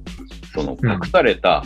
[0.55, 1.63] その、うん隠された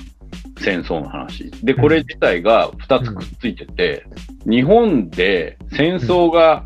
[0.58, 1.50] 戦争の話。
[1.62, 4.06] で、これ自体が2つくっついてて、
[4.48, 6.64] 日本で戦争が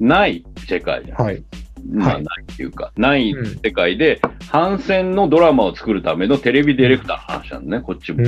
[0.00, 1.24] ない世界じゃん。
[1.24, 1.42] はい。
[1.90, 2.22] まあ、はい。
[2.22, 3.58] ないっていうか、ないうん。
[3.64, 4.20] 世界で、
[4.50, 8.22] 反戦のドラマを作るためのテレビディレクターの話なんだね、こっちも。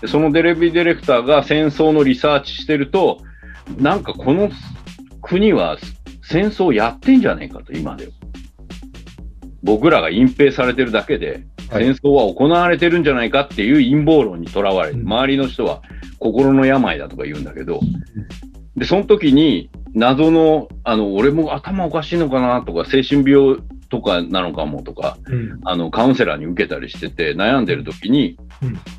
[0.00, 3.20] でそのテレビディレクターが戦争のリサーチしてると、
[3.78, 4.50] なんかこの
[5.22, 5.78] 国は
[6.22, 8.12] 戦争やってんじゃねえかと、今では。
[9.62, 11.84] 僕らが隠蔽されてるだけで、はい。
[11.84, 15.06] 戦争は行われてるんじゃないかっていう陰謀論にとらわれて、うん。
[15.06, 15.80] 周りの人は
[16.18, 17.80] 心の病だとか言うんだけど、
[18.76, 23.58] で、その時に謎の、あの、俺も頭おかしいのかなとか、精神病
[23.88, 25.60] とかなのかもとか、うん。
[25.64, 28.36] あの、カウンセラーに受けたりしてて、悩んでる時に、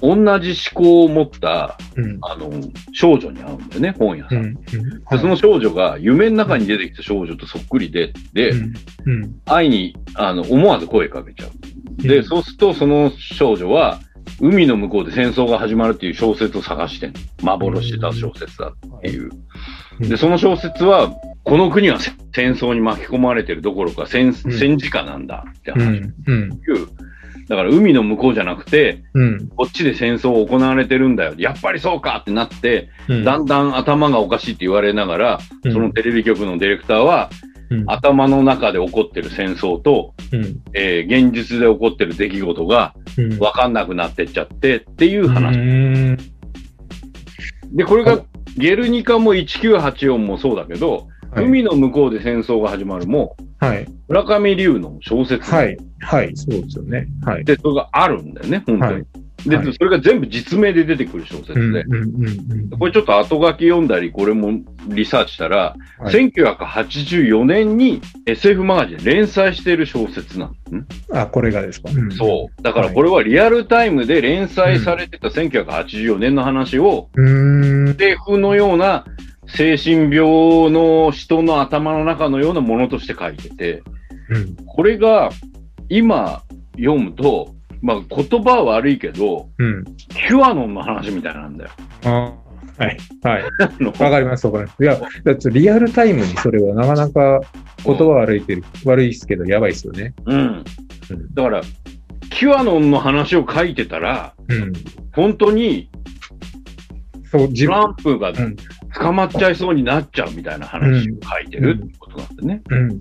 [0.02, 2.18] 同じ思考を持った、うん。
[2.22, 2.50] あの、
[2.94, 4.36] 少女に会うんだよね、本屋さ。
[4.38, 4.54] うんん。
[4.56, 8.74] でその少女が夢の中に出てきた少女とそっくりで、で、うん。
[9.06, 9.36] うん。
[9.46, 12.02] 愛に、あの、思わず声かけちゃう。
[12.02, 14.00] で、うんそうすると、その少女は、
[14.42, 17.12] 海の向こうで戦争が始まるっていう小説を探して
[17.42, 19.24] 幻した小説だっていう。
[19.24, 19.46] うん
[20.00, 26.02] で、その小説は、この国はせ戦争に巻き込まれてるどころか戦、うん戦時下なんだって話。
[27.48, 29.48] だから海の向こうじゃなくて、うん。
[29.50, 31.36] こっちで戦争を行われてるんだよ。
[31.38, 33.24] やっぱりそうかってなって、うん。
[33.24, 37.30] だんだん頭がおかしいって言われながら、うんそのテレビ局のディレクターは、
[37.70, 40.62] うん、頭の中で起こってる戦争と、うん。
[40.74, 43.30] えー現実で起こってる出来事がうん。
[43.40, 45.58] 分かんなくなってっちゃってっていう話。
[45.58, 46.18] うん。
[47.74, 48.20] で、これが
[48.58, 51.06] ゲルニカも1984もそうだけど、はい
[51.38, 53.86] 海の向こうで戦争が始まるも、はい。
[54.08, 55.78] 村上龍の小説はい。
[56.00, 56.32] はい。
[56.34, 57.08] そうですよね。
[57.26, 57.44] はい。
[57.44, 58.94] で、それがあるんだよね、本当に。
[58.94, 61.60] はいで、はいそれが全部実名で出てくる小説で。
[61.60, 61.74] うん。
[61.74, 61.84] うん。
[61.92, 62.70] うん。
[62.70, 64.52] これちょっと後書き読んだり、これも
[64.88, 70.80] リサーチしたら、はい1984年に SF マガジンで連載している小説なの。
[70.80, 70.86] ん？
[71.12, 71.90] あ、これがですか。
[71.92, 72.62] うんそう。
[72.62, 77.30] だからこれはリアルタイムで連載されてた1984年の話を、うー
[77.86, 77.90] ん。
[77.90, 79.06] SF のような
[79.48, 83.84] 精神病の人の頭の中のようなものとして書いてて、
[84.30, 84.56] うん。
[84.66, 85.30] これが
[85.90, 86.42] 今
[86.78, 87.55] 読むと、
[87.86, 89.84] まあ言葉は悪いけど、うん。
[90.10, 91.72] キュアノンの話みたいなんだよ。
[92.06, 92.10] あ
[92.78, 92.98] はい。
[93.22, 93.44] はい。
[94.02, 94.84] わかります、わかります。
[94.84, 97.42] いや、だってリアルタイムにそれはなかなか
[97.86, 100.16] 言葉悪いけど、悪いですけど、やばいですよね。
[100.26, 100.40] うん。
[100.40, 100.64] うん
[101.36, 101.62] だから、
[102.32, 104.74] キュアノンの話を書いてたら、うん。
[105.14, 105.90] 本当に
[107.32, 107.80] そう、自ト分。
[107.82, 108.56] ランプがうん
[108.98, 112.62] 捕まっちゃいそうになっちゃうみたいな話を書いてるってことなんでね。
[112.70, 112.80] うん。
[112.80, 112.96] うん。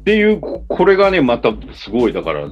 [0.00, 2.48] っていう、ここれがね、またすごい、だから、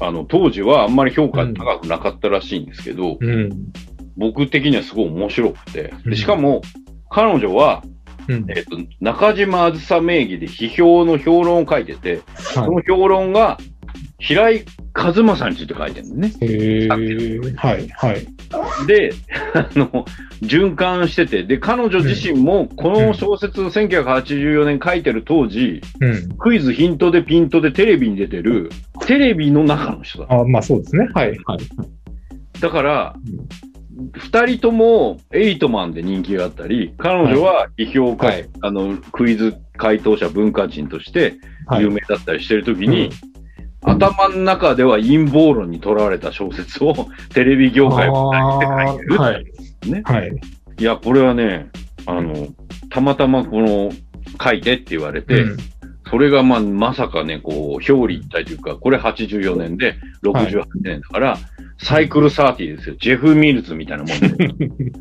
[0.00, 3.28] あの、当時はあんまり評価高くなかったらしいんですけど、うん。
[3.28, 3.50] うん。
[4.16, 5.94] 僕的にはすごい面白くて。
[6.04, 6.62] うんでしかも、
[7.10, 7.82] 彼女は、
[8.28, 8.46] うん。
[8.50, 13.58] えっ、と、中島あずさ名義で批評の評論を書いてて、その評論が、
[14.20, 16.34] 平井和正について書いてるんだよね。
[16.40, 16.88] へえ。
[16.88, 17.88] はい。
[17.88, 18.26] はい。
[18.88, 19.12] で、
[19.54, 20.04] あの、
[20.42, 26.36] 循環してて、で、彼女自身も、この小説を1984年書いてる当時、うん。
[26.36, 28.70] クイズヒントでピントでテレビに出てる、
[29.06, 30.34] テレビの中の人だ。
[30.34, 31.08] あ、まあそうですね。
[31.14, 31.38] はい。
[31.44, 31.58] はい。
[32.60, 33.14] だから、
[34.14, 41.34] 二人ともエイトマンで人気があったり、彼女は批評家、はいあの、クイズ回答者文化人として
[41.66, 41.82] はい。
[41.82, 43.10] 有名だったりしてるときに、
[43.82, 46.94] 頭の中では陰謀論にとらわれた小説を
[47.32, 49.16] テレビ業界を書いてる。
[49.16, 49.44] はい。
[49.90, 50.32] ねはい。
[50.78, 51.68] いや、これはね、
[52.06, 52.48] あの、
[52.90, 53.90] たまたまこの、
[54.42, 55.56] 書いてって言われて、うん
[56.10, 61.38] それがまあ、まさかね、こう、表裏一体というか、これ84年で68年だから、
[61.80, 62.96] サイクル30ですよ。
[62.98, 64.48] ジェフ・ミルズみたいなもんで。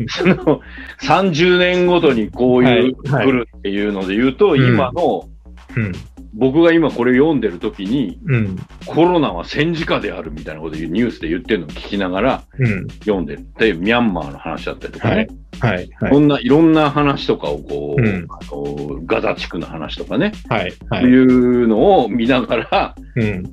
[0.10, 0.62] その、
[1.02, 5.30] 30年ごとにこういう、来るっていうので言うと、うん今の、
[5.78, 5.92] うん。
[6.34, 8.58] 僕が今これ読んでる時に、うん。
[8.86, 12.88] コロナは戦時下であるみたいなことをニュースで言ってるのを聞きながらうん。
[13.00, 13.46] 読んでる。
[13.58, 15.28] で、ミャンマーの話だったりとかね。
[15.60, 15.74] はい。
[15.74, 15.90] はい。
[16.00, 16.20] はいこ。
[16.20, 20.74] んないろんな話とかをこう、うんあのガザ地区の話とかね、はい。
[20.90, 21.63] はいい。
[21.63, 23.44] うのを見ながら、うん。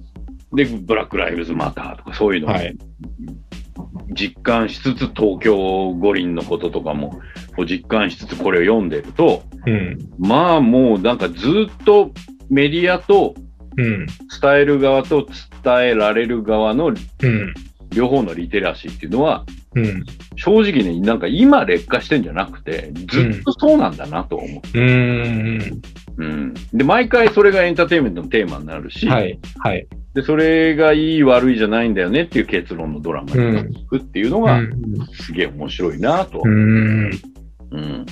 [0.54, 2.76] で、ブラック・ライブズ・マターとかそういうのをはい。
[4.10, 5.56] 実感しつつ、東京
[5.94, 7.20] 五輪のこととかも
[7.68, 9.98] 実感しつつこれを読んでると、うん。
[10.18, 12.12] まあもうなんかずっと
[12.48, 13.34] メディアと
[13.76, 14.06] うん。
[14.40, 15.26] 伝える側と
[15.62, 17.54] 伝えられる側のうん。
[17.90, 20.04] 両方のリテラシーっていうのは、うん。
[20.36, 24.78] 正直ね、なんか今劣化してんじゃなくて、ずっとそうなんだなと思う。
[24.78, 25.82] うん。
[26.16, 26.54] うん。
[26.72, 29.38] で、毎回それがエンターテインメントのテーマになるし、はい。
[29.58, 29.86] はい。
[30.14, 34.72] で、それがいい悪いじゃないんだよねっていう結論のドラマになっていくっていうのが、うん。
[35.12, 36.42] すげえ面白いなと。
[36.44, 37.10] うん。
[37.72, 38.06] うん。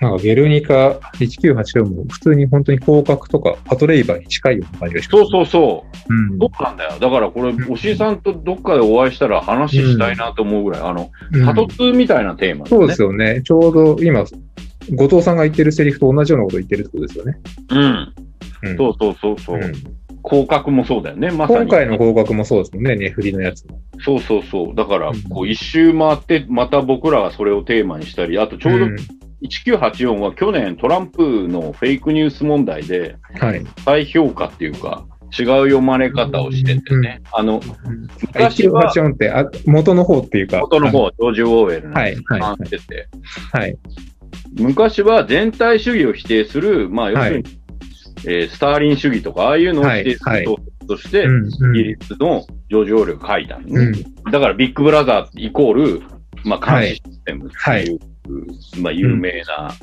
[0.00, 5.22] なんかゲルニカ1984も普通に本当に広角とかパトレイバーに近いような感じがします。
[5.22, 6.14] そうそうそう。
[6.14, 6.38] うん。
[6.38, 6.98] そうなんだよ。
[7.00, 12.70] だからこれ、押井さんとどっかでお会いしたら話したいなと思うぐらい、あの、うんパトツーみたいなテーマだね。
[12.70, 13.42] そうですよね。
[13.42, 14.24] ちょうど今、
[14.94, 17.38] 後藤さんが言ってるセリフと同じようなことを言ってるってことですよね。
[17.70, 18.14] うん。
[18.62, 19.60] うんそうそうそうそう。
[19.60, 19.72] うん
[20.28, 21.30] 広角もそうだよね。
[21.30, 21.60] まさに。
[21.60, 23.80] 今回の合格もそうですもんね、ネフリのやつも。
[24.04, 24.74] そうそうそう。
[24.74, 28.96] だからうん、こう一周回って、また僕らがそれをテーマにしたり、あとちょうどん
[29.42, 33.64] 1984は去年トランプのフェイクニュース問題ではい。
[33.84, 35.06] 再評価っていうか、
[35.38, 37.22] 違う読まれ方をしててね。
[37.32, 37.60] あの、
[38.20, 40.58] 昔は1984ってあ元の方っていうか。
[40.60, 43.08] 元の方、ジョージ・オーウェルのはいはい反してて、
[43.52, 43.78] はい。
[44.58, 47.44] 昔は全体主義を否定する、まあ、要するに、
[48.26, 50.02] えースターリン主義とか、ああいうのをはい。
[50.02, 53.74] 否定するととして、イギリスのジョージ・オールが書いたのね。
[54.24, 54.32] うん。
[54.32, 56.02] だからビッグブラザーイコール、
[56.44, 58.00] まあ、監視システムっていう、
[58.80, 59.74] まあ、有名な、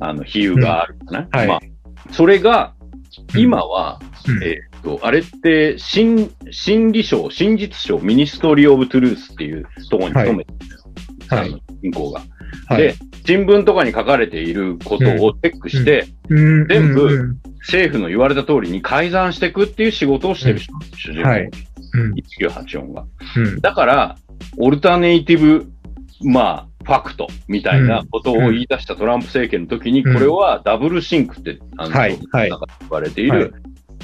[0.00, 1.28] あの、比喩があるかな。
[1.30, 1.46] はい。
[1.46, 1.60] まあ、
[2.12, 2.74] それが、
[3.36, 4.42] 今は、うん。
[4.42, 10.82] えーっと、あれって、真、真理省、真実省、 Ministry of Truth っていうところに勤めてるんだよ。
[11.28, 11.62] はい。
[11.82, 12.22] 主人公が。
[12.68, 12.78] はい。
[12.78, 12.94] で、
[13.26, 16.68] 新聞とかに書かれていることをチェックして、うん。
[16.68, 21.50] 全部政府の言われた通りに改ざんしていくっていう仕事をしてる人、主人公、はい。
[21.94, 22.12] うん。
[22.12, 23.04] 1984が。
[23.36, 23.60] うん。
[23.60, 24.16] だから、
[24.58, 25.66] alternative、
[26.22, 30.20] まあ、 fact みたいなことを言い出したトランプ政権の時に、こうん。
[30.20, 32.18] れは doublethink って、あの、はい。
[32.30, 32.50] はい。
[32.50, 33.54] なんか言われている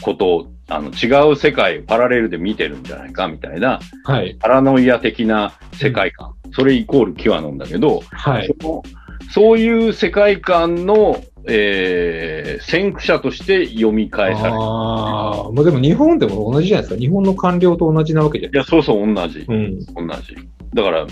[0.01, 4.35] ことを、あの、違う世界をパラレルで見てるんじゃないかみたいな、はい。
[4.41, 6.33] パラノイア的な世界観。
[6.53, 8.51] それイコールキュアノンだけど、はい。
[8.61, 8.83] その
[9.31, 14.57] そういう世界観の、えー、先駆者として読み返される。
[14.57, 17.01] ああ、まあでも日本でも同じじゃないですか。
[17.01, 19.39] 日本の官僚と同じなわけじゃいや、そうそう、同じ。
[19.39, 19.47] ない。
[19.49, 20.09] うん。
[20.09, 20.37] 同じ。
[20.75, 21.07] だから、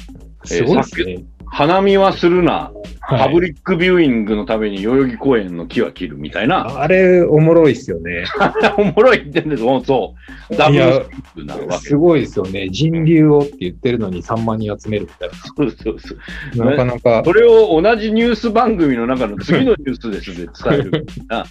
[0.44, 1.24] すごいですね。
[1.50, 8.26] 花見はするな、はいパブリックビューイングのために代々木公園の木は切るみたいな、あれ、おもろいっすよね。
[8.76, 10.14] おもろいってんですもうそ
[10.50, 10.56] う。
[10.56, 11.86] ダブルなわけ。
[11.88, 12.68] すごいですよね。
[12.68, 16.58] 人流をって言ってるのに3万人集めるみたいそうそうそう。
[16.58, 16.70] な。
[16.72, 21.46] なかなかそ、れを同じニュース番組の中の次のニュースですで伝えるみたいな、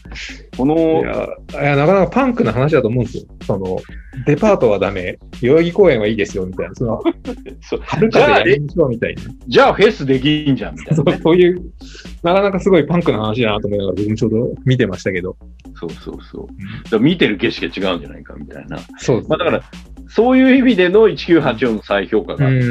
[0.55, 0.77] こ いの、
[1.55, 3.23] や、いやなかなかパンクな話だと思うんですよ。
[3.47, 3.79] その、
[4.25, 6.75] デパートはダメ、代々木公園はいいですよ、みたいな。
[6.75, 7.01] その、
[7.61, 9.21] そう春風やりましょう、みたいな。
[9.47, 11.11] じゃあフェスできんじゃんみたいなね。
[11.11, 11.61] そうそういう、
[12.23, 15.35] なかなかすごいパンクな話だなと思いながら、僕もちょうど見てましたけど。
[15.75, 16.47] そうそうそう。
[16.85, 18.79] だから見てる景色が違うんじゃないかみたいな。
[18.97, 19.63] そうです、まあだから、
[20.07, 22.61] そういう意味での1984の再評価があって、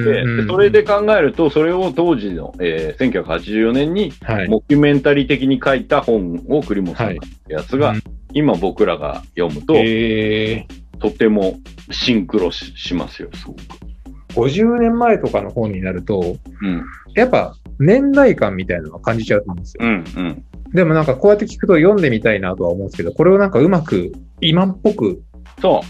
[0.48, 4.48] それで考えると、それを当時の、えー1984年にはい。
[4.48, 8.02] モキュメンタリー的に書いた本を栗本さんが書いたやつが、うん
[8.36, 10.66] 今僕らが読むと、え
[10.98, 11.58] とても
[11.90, 13.58] シンクロししますよ、すごく。
[14.34, 19.84] ー、50年前とかの本になると、うん、やっぱ年代感みたいなのは感じちゃうと思うんですよ。
[19.84, 20.44] うん、うん。
[20.72, 25.22] でもなんかこうやって聞くと読んでみたいなとは思うんですけど、これをなんかうまく今っぽく
[25.60, 25.80] そ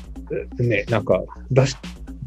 [0.58, 0.62] う。
[0.62, 1.76] ね、なんか出し、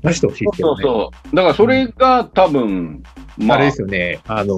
[0.03, 0.81] 出してほしいですけそどね。
[0.81, 1.35] うそう。
[1.35, 3.03] だからそれが多分、
[3.37, 4.55] まあれですよね、あの、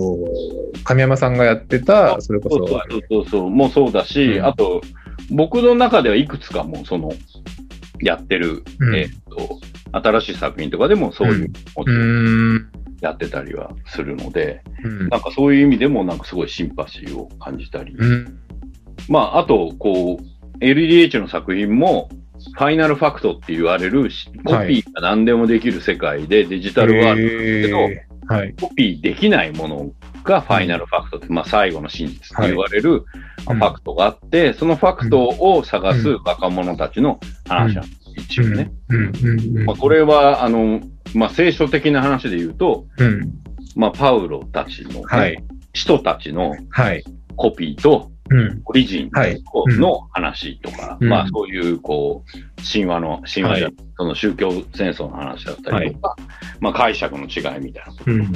[0.83, 4.81] 神山さんがやってた、それこそ、そうそうそうそう、もうそうだし、うんあと、
[5.29, 7.11] 僕の中ではいくつかもうその、
[8.01, 9.59] やってる、うんえっと、
[9.91, 12.81] 新しい作品とかでもそういう、も。
[13.01, 18.39] やってたりはするので、うんなんかそういう意味でもなんかすごいシンパシーを感じたり、うん。
[19.09, 22.09] まあ、あと、こう、LDH の作品も、
[22.55, 28.53] ファイナルファクトって言われるし、コピーが何でもできる世界でデジタルワールドえけどーはい。
[28.59, 29.91] コピーできないもの
[30.23, 33.05] がファイナルファクトって、まあ最後の真実って言われる、
[33.45, 38.71] まあファクトがあって、そのファクトを探す若者たちの話なんです、一応ね。
[38.89, 38.97] うん。
[38.97, 39.57] うん。
[39.57, 39.65] うん。
[39.65, 40.81] まあこれは、あの、
[41.13, 43.31] まあ聖書的な話で言うと、うん。
[43.75, 45.43] まあパウロたちのね、はい。
[45.73, 47.03] 人たちのはい。
[47.35, 48.61] コピーとうん。
[48.65, 49.11] オリジン
[49.77, 56.15] の話とか、うんまあそういう、こう、神話の、神話じゃはいその宗教戦争の話だったりとか、
[56.59, 58.31] まあ解釈の違いみたいなこと、うん。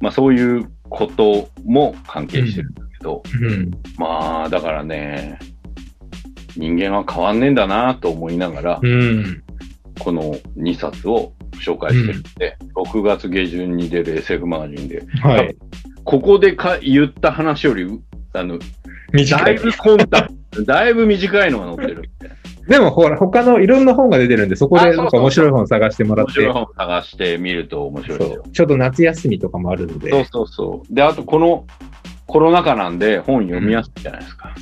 [0.00, 3.70] まあそういうことも関係してるんだけど、うん。
[3.96, 5.38] まあだからね、
[6.56, 9.42] 人間は変わんねえんだなと思いながら、うん。
[9.98, 15.56] この2冊を紹介してるんで、6月下旬に出る SF マガジンで、はい。
[16.04, 17.86] ここでか言った話より、
[18.32, 18.58] あの。
[19.12, 20.28] だいぶコンタ
[20.66, 22.08] だいぶ短いのが載ってるんで。
[22.68, 28.42] でも、ほら、他のいろんな本が出てるんで、そこであそうそうなんか面白い本探してもらって面白い、本探してみると面白いですよ。
[28.44, 30.94] そうちょっと夏休みとかもあるので、そうそうそう。
[30.94, 31.64] で、あとこの
[32.28, 34.54] コロナ禍なんで本読みやすいじゃないですか。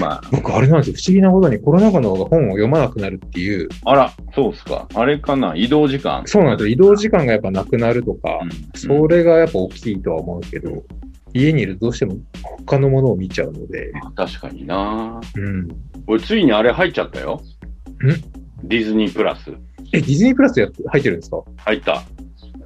[0.00, 0.96] ま僕、あれなんですよ。
[0.96, 4.88] 不思議なことにコロナ禍の方が本を読まなくなるっていう、あ、あら、そうっすか。
[4.92, 6.24] あれかな移動時間。
[6.26, 6.74] そうなんですよ。
[6.74, 10.82] 移動時間がやっぱなくなるとか、うんそれがやっぱ大きいとは思うけど、
[11.32, 12.16] 家にいるとどうしても
[12.66, 15.68] 他のものを見ちゃうので、まあ確かになうん。
[16.08, 17.40] 俺ついにあれ入っちゃったよ。
[18.64, 19.50] ディズニープラス。
[19.92, 21.42] え、ディズニープラスや入ってるんですか？
[21.64, 22.02] 入った。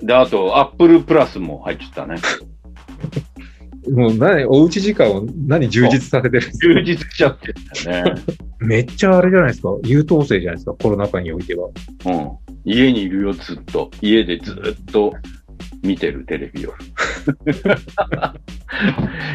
[0.02, 2.16] で、あと、アップルプラスも入っちゃったね。
[3.90, 6.58] もう何、おうち時間を何充実させてるんですか？
[6.68, 7.54] 充実しちゃってん
[7.92, 8.22] だよね。
[8.58, 9.68] めっちゃあれじゃないですか？
[9.84, 10.74] 優等生じゃないですか？
[10.74, 11.68] コロナ禍においては。
[12.06, 12.30] うん。
[12.64, 13.90] 家にいるよ、ずっと。
[14.02, 15.12] 家でずっと
[15.82, 16.72] 見てるテレビを。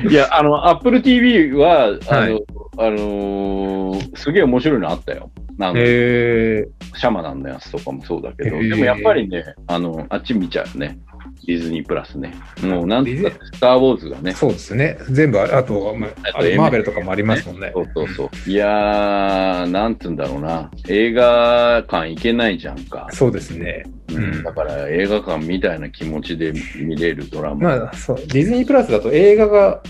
[0.09, 2.43] いや、あの、Apple TV は、あの、はい
[2.77, 5.29] あのーすげえ面白いのあったよ。
[5.69, 10.99] あの、へえシャマナンのやつとかもそうだけど、でもやっぱりね、あの、あっち見ちゃうね。
[11.45, 12.33] ディズニープラスね。
[12.61, 14.33] もうなんつディズニったスター・ウォーズがね。
[14.33, 14.97] そうですね。
[15.09, 17.71] 全部あ、あと、まあとあマーベルとかもありますもんね。
[17.73, 18.49] そうそうそう。
[18.49, 20.69] いやー、なんつうんだろうな。
[20.87, 23.07] 映画館行けないじゃんか。
[23.11, 23.85] そうですね。
[24.13, 27.77] うん、だから映画館みたいな気持ちで見れるドラマ。
[27.77, 29.81] まあ、そう、ディズニープラスだと映画が、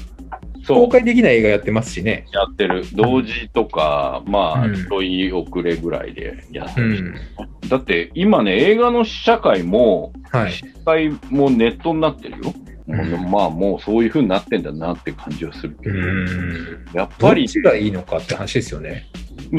[0.68, 2.26] 公開できない映画やってますしね。
[2.32, 2.86] やってる。
[2.94, 7.70] 同時とか、まあ、うんちょい遅れぐらいでやってるし、うん。
[7.70, 10.54] だって今ね、映画の試写会も、はい。
[11.30, 12.54] もネットになってるよ。
[12.88, 16.86] まあもうそういう風になってんだなって感じはするけど、うん。
[16.94, 19.08] やっぱり、どっちがいいのかって話ですよね。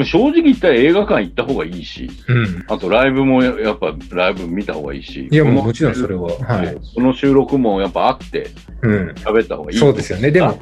[0.05, 2.65] 正直言ったら映画館行った方がいいし、うん。
[2.67, 6.29] あとライブもやっぱライブ見た方がいいし、いや、もうもちろんそれは。
[6.39, 6.77] はい。
[6.95, 8.49] この収録もやっぱあって
[8.81, 9.09] うん。
[9.11, 9.77] 喋った方がいい。
[9.77, 10.31] そうですよね。
[10.31, 10.59] でも、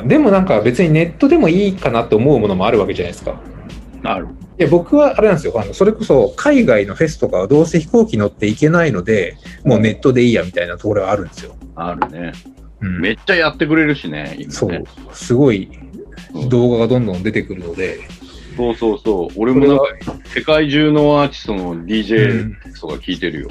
[0.00, 3.40] うん、でもなんか別にネットでもいいかなって思うものもあるわけじゃないですか。
[4.04, 4.28] ある。
[4.58, 5.54] いや、僕はあれなんですよ。
[5.58, 11.54] あの、それこそ海外のフェスとかはどうせ飛行機乗って行けないので、もうネットでいいやみたいなところはあるんですよ。
[11.88, 12.32] あるね。
[12.80, 14.52] うんめっちゃやってくれるしね、今ね。
[14.52, 14.84] そう。
[15.12, 15.70] すごい
[16.48, 17.98] 動画がどんどん出てくるので、
[18.56, 19.28] そうそうそう。
[19.36, 19.84] 俺もなんか
[20.26, 23.48] 世界中のアーティストの DJ とか聞いてるよ。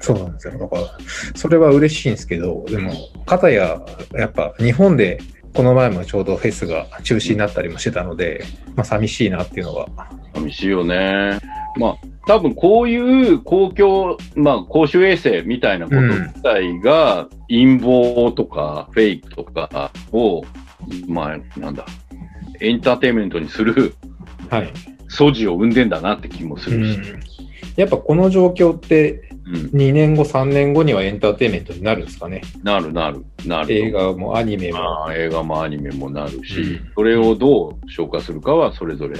[0.00, 0.58] そうなんですよ。
[0.58, 0.98] だから、
[1.34, 2.92] それは嬉しいんですけど、でも、
[3.26, 3.80] かたや、
[4.12, 5.20] やっぱ日本で、
[5.54, 8.44] この前もちょうどフェスが中止になったりもしてたので、
[8.74, 9.88] まあ寂しいなっていうのは。
[10.34, 11.38] 寂しいよね。
[11.76, 11.96] まあ、
[12.26, 20.42] 多分こういう公共、まあ、公衆衛生みたいなこと自体が、陰謀とかフェイクとかを、
[21.06, 21.84] まあ、なんだ、
[22.60, 23.94] エンターテインメントにする
[24.48, 24.72] はい。
[25.08, 26.98] 素地を生んでんだなって気もすうるし。
[26.98, 27.20] ん。
[27.76, 29.54] やっぱこの状況って、うん。
[29.78, 32.42] 2年後、3年後にはエンターテインメントになるんですかね。
[32.62, 33.72] なるなる、なる。
[33.74, 34.78] 映画もアニメも。
[34.78, 39.18] まあ、映画もアニメもなるし、うんそれをどう消化するかはそれぞれ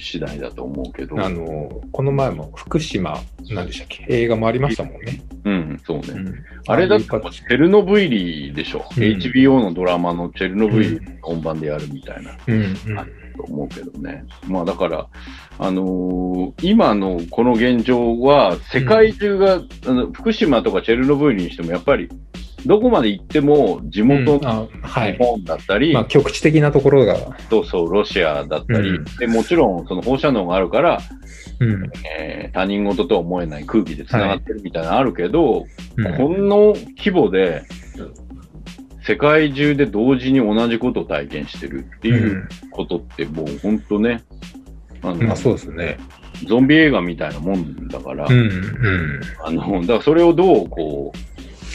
[0.00, 1.20] 次第だと思うけど。
[1.24, 3.18] あの、この前も福島、
[3.50, 4.06] なんでしたっけ？
[4.08, 5.22] 映画もありましたもんね。
[5.44, 6.06] うん、そうね。
[6.10, 6.34] うん
[6.66, 12.74] あれだってチェルノブイリでしょ、うん HBO のドラマのチェルノブイリ本番でやるみたいなうんうん
[13.36, 14.24] と思うけどね。
[14.46, 15.06] まあだから、
[15.58, 22.08] あのー今のこの現状は世界中が、あの福島とかチェルノブイリにしてもやっぱり
[22.66, 25.16] どこまで行っても地元うんの日。
[25.18, 27.16] 本だったり、まあ、局地的なところが、
[27.48, 31.00] そうそう、ロシアだったり、うんでもちろんその放射能があるから、
[31.60, 31.90] うん。
[32.18, 37.62] えー他人事とは思えない空気で繋がってるみたいなのあるけど、うんこの規模で、
[39.02, 44.22] 世界中で同時に同じことを体験してるっていうことってもう本当ね、
[45.02, 45.98] あのまあそうですね。
[46.46, 49.20] ゾンビ映画みたいなもんだから、うん、うん。
[49.44, 51.18] あの、だからそれをどうこう、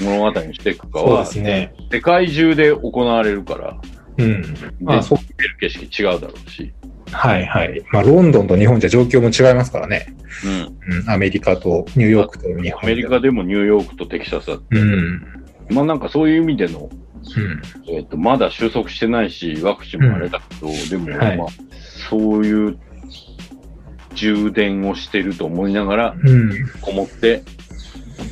[0.04, 1.74] 物語にしていくかは、すね。
[1.92, 3.78] 世界中で行われるから、
[4.18, 4.44] うん。
[4.82, 5.20] まあそう。
[5.38, 6.74] 見る景色違うだろうし、
[7.12, 7.82] はいはい。
[7.92, 10.16] まあロンドンと日本じゃ状況も違いますからね。
[10.44, 10.96] うん。
[11.02, 11.10] うん。
[11.10, 15.22] アメリカとニューヨークと日本アメリカでもニューヨークとテキサスだって、うん。
[15.70, 17.62] まあなんかそういう意味での、うん。
[17.94, 21.48] えっとまだ収束してないし、ワクチンもあれだけど、でも、はいまあ、
[22.10, 22.78] そういう
[24.14, 26.70] 充電をしてると思いながら、うん。
[26.82, 27.44] こもって、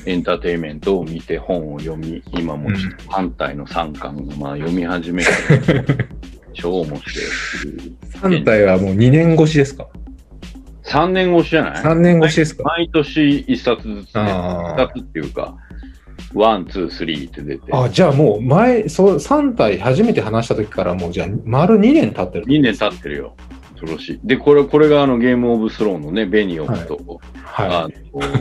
[0.05, 2.75] エンターテインメントを見て、本を読み、今もうん
[3.07, 5.29] 反対の3巻がまあ読み始めて、
[6.53, 8.39] 超面白い。
[8.39, 9.87] 3体はもう2年越しですか
[10.85, 15.55] ？3年越しじゃない ?3 年越しですか毎年1冊ずつね、あ2つっていうか、
[16.33, 17.83] one, two, three って出て、あ。
[17.83, 22.45] あ、じゃあもう前、そう、3体初めて話した時からもうじゃあ丸2年経ってる。
[22.45, 23.35] 2年経ってるよ。
[23.83, 24.19] 恐ろしい。
[24.23, 27.87] で、これ、これがあのゲームオブスローンのね、ベニオフと、はあ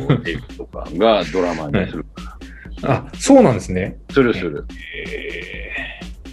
[0.08, 2.02] の、デイブとかが ドラマにする。
[2.02, 2.84] い。
[2.84, 3.98] あ、そうなんですね。
[4.10, 4.64] するする。
[5.06, 5.72] え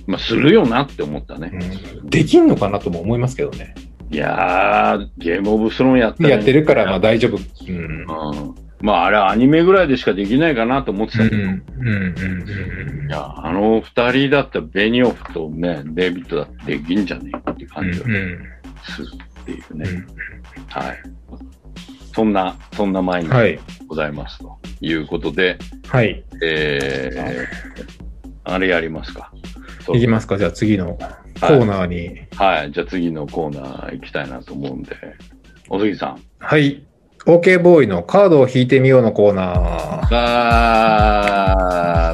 [0.08, 1.52] まあ、するよなって思ったね。
[1.54, 3.76] ーうんできんのかなとも思いますけどね。
[4.12, 7.38] いやー、ゲームオブスローンやったらやってるからまあ大丈夫。
[7.68, 7.78] うん。
[7.78, 8.06] うん。
[8.82, 11.30] まあ、あれアニメぐらいでしかできないかなと思ってうん。
[11.30, 11.56] たけど、うん。
[11.88, 13.08] うん。
[13.08, 18.16] いや、あの二人だったらベニオフとね、デイビッドだってできんじゃねえかって感じがうん。
[18.16, 18.40] うん。
[18.86, 19.08] する
[19.42, 19.90] っていうね。
[19.90, 20.08] うん
[20.70, 20.98] はい。
[22.14, 23.60] そんな、そんな毎日はい。
[23.88, 25.58] ございますということで、
[25.88, 26.24] はい。
[26.44, 27.48] えー、
[28.44, 29.32] あれやりますか。
[29.94, 30.38] いきますか。
[30.38, 30.98] じゃあ次の
[31.40, 32.22] コーナーに。
[32.36, 32.72] はい。
[32.72, 34.96] じゃあ次のコーナー行きたいなと思うんで、
[35.70, 36.22] おすぎさん。
[36.40, 36.84] はい。
[37.26, 40.08] OK ボーイのカードを引いてみようのコーナー。
[40.12, 41.56] あ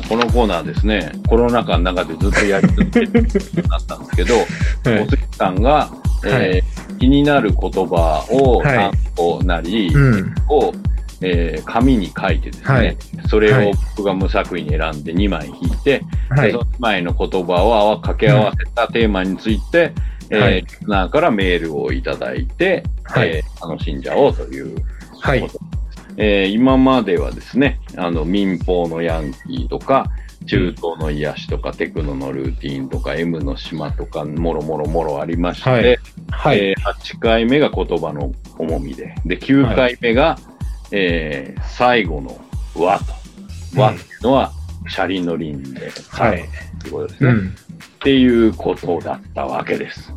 [0.04, 4.36] ーこのコーナーですね、コロナ禍の中でずっとやり続けてなったんですけど、
[4.86, 5.90] はいおすぎさんが、
[6.26, 6.64] えーはい
[6.98, 8.76] 気になる言葉をはい。
[8.78, 10.34] 単語なり、うん。
[10.48, 10.72] を、
[11.22, 12.98] えー紙に書いてですね、はい。
[13.28, 13.68] それはい。
[13.68, 16.48] を僕が無作為に選んで2枚引いて、はい。
[16.48, 16.60] でそ。
[16.60, 19.92] の2枚の言葉を掛け合わせたテーマについて、
[20.30, 20.62] えーはい。
[20.62, 23.30] リスナーからメールをいただいて、はい。
[23.30, 24.76] えー楽しんじゃおうという
[25.20, 26.16] はいことです。
[26.18, 30.10] えー今まではですね、あの、民放のヤンキーとか、
[30.46, 35.98] 中東の癒しとか、テクノのルーティンとか、M の島とか、もろもろもろありまして、はい
[36.32, 36.60] はい。
[36.60, 40.38] えー8回目が言葉の重みで、で、9回目が、
[40.92, 42.40] えー最後の
[42.76, 43.06] 和と。
[43.76, 44.52] 和っていうのは、
[44.88, 46.46] 車輪の輪で、はい。
[46.80, 47.30] ということですね。
[47.32, 47.56] っうん。
[48.02, 50.14] ていうことだったわけです。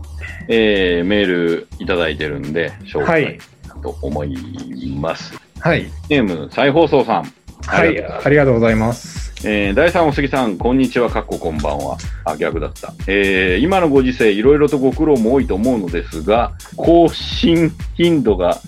[0.48, 5.34] えーメールいただいてるんで、紹はい介したと思います。
[5.60, 5.86] はい。
[6.08, 7.32] ネーム、再放送さん。
[7.66, 8.04] はい。
[8.04, 9.28] ありがとうございます。
[9.46, 11.96] えー第3お杉さん、こんにちは、かっここんばんは。
[12.24, 12.92] あ、逆だった。
[13.06, 18.58] えー今のご時世、いろいろとご苦労も多いと思うのですが、更新頻度が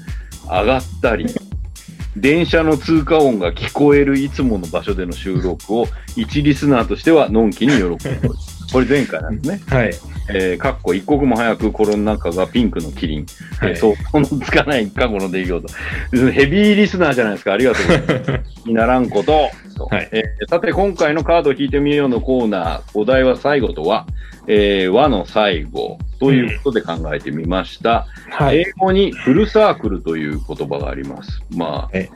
[0.44, 1.26] 上がったり、
[2.16, 5.86] 電車の通過音が聞こえるいつもの場所での収録を、
[6.16, 8.59] 一リスナーとしては、のんきに喜んでおります。
[8.72, 9.60] これ前回なんですね。
[9.68, 9.90] はい。
[10.32, 13.26] えーかっこ一刻も早くコロナ禍がピンクのキリン。
[13.58, 15.68] はいえー想像のつかない過去の出来事。
[16.32, 17.52] ヘビーリスナーじゃないですか。
[17.52, 18.68] ありがとうございます。
[18.68, 19.50] にならんこと。
[19.76, 24.06] とはいえーさて、今回のカードを引いてみようのコーナー、お題は最後とは、
[24.46, 28.06] えー和の最後ということで考えてみました。
[28.30, 28.58] はい。
[28.58, 31.42] 英語にフルサークルという言葉があります。
[31.56, 32.08] まあえ、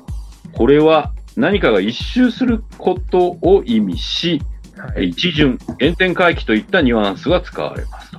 [0.53, 4.41] これは何かが一周することを意味し、
[4.77, 8.19] はい一巡、原点回帰といったニュアンスが使われますと。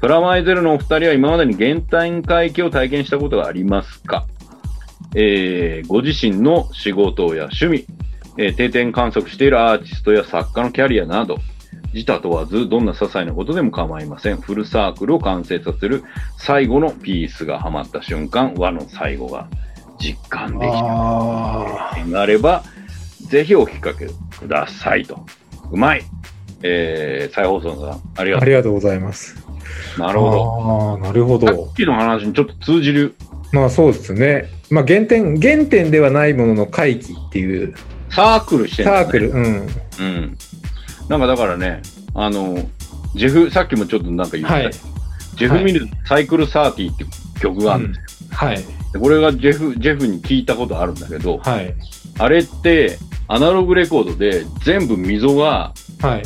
[0.00, 4.26] プラマイゼロのお二人は今までに原点回帰を体験したことがありますか？
[5.14, 7.86] えーご自身の仕事や趣味、
[8.36, 11.38] えー定点観測しているアーティストや作家のキャリアなど、
[11.94, 14.36] 自他問わずどんな些細なことでも構いません。
[14.36, 16.04] フルサークルを完成させる
[16.36, 19.48] 最後のピースがはまった瞬間、和の最後が
[19.98, 20.78] 実感できた。
[20.78, 22.62] あ点があれば、
[23.28, 24.08] ぜひお聞きかけ
[24.38, 25.24] くださいと。
[25.70, 26.02] うまい
[26.62, 29.36] えー、再放送さん、ありがとあありがとうございます。
[29.96, 30.00] う。
[30.00, 30.94] なるほど。
[30.94, 31.74] ああ、なるほさどっ。
[31.74, 33.14] きの話にちょっと通じる、
[33.52, 34.48] まあそうですね。
[34.70, 37.74] まあ原点、原点ではないものの回帰っていう
[38.10, 39.30] サークルしてる、サークル。
[39.30, 39.44] うん。
[39.44, 40.38] うん。
[41.08, 41.82] なんかだからね、
[42.14, 42.58] あの、
[43.14, 44.70] ジェフ、さっきもちょっとなんか言った、はい。
[45.36, 47.04] ジェフ・ミルズ、サイクルサーティって
[47.40, 48.28] 曲があるんですよ。
[48.32, 48.56] はい。
[48.92, 51.74] でこれがジェフ、ジェフに聞いたことあるんだけど、はい。
[52.18, 52.98] あれって、
[53.28, 56.22] アナログレコードで全部溝がはい。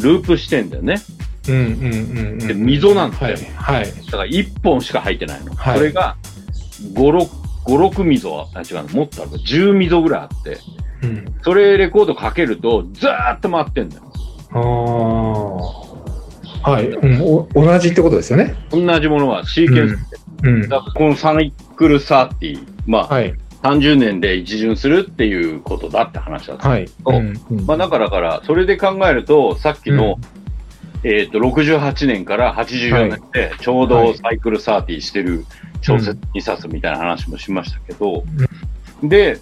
[0.00, 0.96] ループしてんだよね。
[1.48, 2.64] うんうんうんでうん。
[2.64, 3.82] 溝なんだよはい。
[3.82, 3.92] はい。
[4.06, 5.54] だから1本しか入ってないの。
[5.54, 6.16] はいそれが
[6.92, 9.32] 5、6、5、6溝は、あ、違うの、もっとある。
[9.32, 10.58] 10溝ぐらいあって、
[11.02, 11.34] うん。
[11.42, 14.02] それレコードかけると、ずーっと回ってんだよ。
[14.52, 14.58] あ
[16.66, 16.70] あ。
[16.70, 17.48] はい、うんお。
[17.54, 18.54] 同じってことですよね。
[18.70, 19.98] 同じものはシーケンス。
[20.42, 20.62] うん。
[20.68, 23.34] だからこのサイクルサーティまあ、はい。
[23.64, 26.68] 30年で一巡するっていうことだって話だった。
[26.68, 26.86] はい。
[26.86, 30.18] そううんうんまあ、だから、だから、それで考えると、さっきの、
[31.02, 35.46] えっ、と、68年から84年で、ちょうどサイクルサーティしてる
[35.80, 38.24] 小説2冊みたいな話もしましたけど、
[39.02, 39.40] で、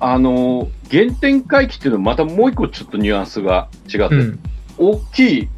[0.00, 4.40] あの、原点回帰っていうのはまたもう一個ちょっとニュアンスが違って、うん。
[4.78, 5.48] 大きい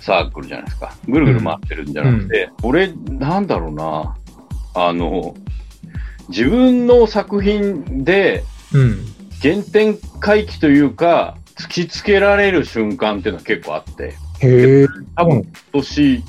[0.00, 0.94] サークルじゃないですか。
[1.06, 4.16] ぐるぐる回ってるんじゃなくて、これ、なんだろうな、
[4.74, 5.34] あの、
[6.28, 8.44] 自分の作品で
[8.74, 9.06] うん。
[9.42, 14.86] 原点回帰というか、突きつけられる瞬間っていうのは結構あって、へえ。
[15.16, 16.24] 多分今年、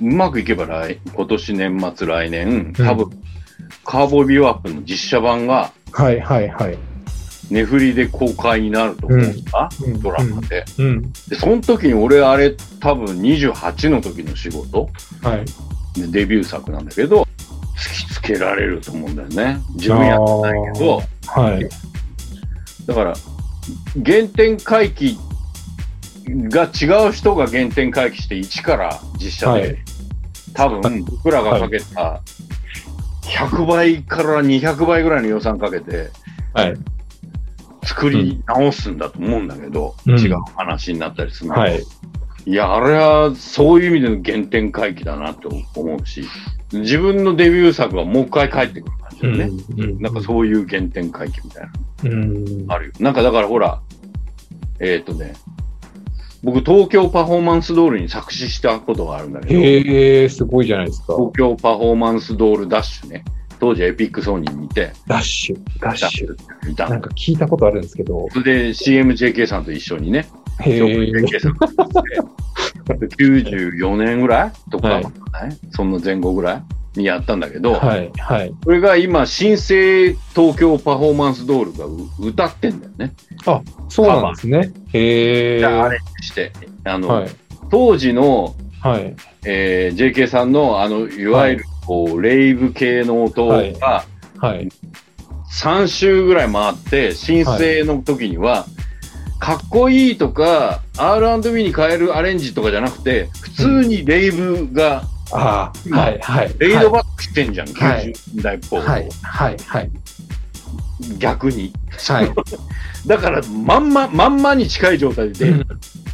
[0.00, 3.10] うまくいけば来、今年年末来年、多分、
[3.84, 6.78] カーボービューアップの実写版が、はいはいはい。
[7.50, 10.64] ネフリで公開になると思うんだ、うんドラマで。
[10.78, 11.12] うん。
[11.28, 14.88] で、その時に俺あれ多分28の時の仕事、
[15.20, 15.44] はい。
[16.00, 17.26] でデビュー作なんだけど、
[17.82, 19.60] 突きつけられると思うんだよね。
[19.74, 21.68] 自分やってないけど、はい。
[22.86, 23.14] だから、
[24.04, 25.18] 原点回帰
[26.48, 29.78] が違う人が原点回帰して一から実写で、はい。
[30.54, 32.20] 多分僕らがかけた
[33.22, 36.10] 100倍から200倍ぐらいの予算かけて
[36.52, 36.74] はい。
[37.84, 41.82] 作り直すんだと思うんだけど、うん違う話になったりするのはい。
[42.44, 46.24] いや、あれはそういう意味での原点回帰だなと思うし、
[46.72, 49.62] 自分のデビュー作がもう一回帰ってくる感じだよね。
[49.78, 51.70] うんなんかそういう原点回帰みたいな
[52.04, 52.66] うん。
[52.66, 52.92] のあるよ。
[52.98, 53.80] なんかだからほら、
[54.80, 55.34] えっ、とね、
[56.42, 61.14] 僕東京パフォーマンスドールに作詞したことがあるんだけど、へえ、すごいじゃないですか。
[61.14, 63.24] 東京パフォーマンスドールダッシュね。
[63.60, 65.60] 当時エピックソニーにいて、ダッシュ。
[65.78, 66.36] ダッシュ。
[66.66, 68.26] 見たのなんか聞いたことあるんですけど。
[68.32, 70.26] それで CMJK さんと一緒にね、
[70.62, 70.80] へえ。
[70.82, 71.66] CMJK さんと
[73.16, 75.10] 94年ぐらいとか、はいね
[75.70, 76.62] その前後ぐらい
[76.98, 78.10] にやったんだけど、はい。
[78.18, 78.54] はい。
[78.64, 83.14] これが今、新生東京パフォーマンスドールがう歌ってんだよね。
[83.88, 84.72] そうなんですね。
[84.92, 85.64] へえ。
[85.64, 86.52] あ、あれにして、
[86.84, 87.30] あの、はい。
[87.70, 89.16] 当時の、はい。
[89.46, 94.04] えー JK さんの、あの、いわゆる、こう、レイブ系の音が、
[94.38, 94.68] はい。
[95.50, 98.66] 3周ぐらい回って、申請の時には、
[99.42, 106.54] かっこいいとか、R&B に変えるアレンジとかじゃなくて、普通にレイブが、ああ、今はい、はい。
[106.60, 109.90] レイドバックしてんじゃん、はい90年代っぽい、はい、はい、はい。
[111.18, 111.72] 逆に。
[112.06, 112.32] はい。
[113.08, 115.66] だから、まんま、まんまに近い状態で、うん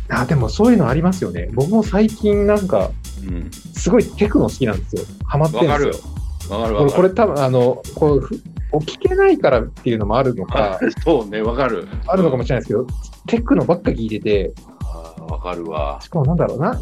[0.08, 1.50] あ、でもそういうのありますよね。
[1.52, 2.90] 僕も最近なんか、
[3.26, 3.50] うん。
[3.74, 5.02] すごいテクノ好きなんですよ。
[5.26, 6.02] ハマってるんです
[6.48, 6.56] よ。
[6.56, 6.92] わかるわかる。
[6.92, 8.40] これ多分、あの、こう、ふ
[8.72, 11.88] 聞けないからっていうのもあるのか、そうね、わかる。
[12.06, 12.86] あるのかもしれないですけど、
[13.26, 14.52] テクノばっか聞いてて、
[15.28, 15.98] わかるわ。
[16.02, 16.80] しかもなんだろうな、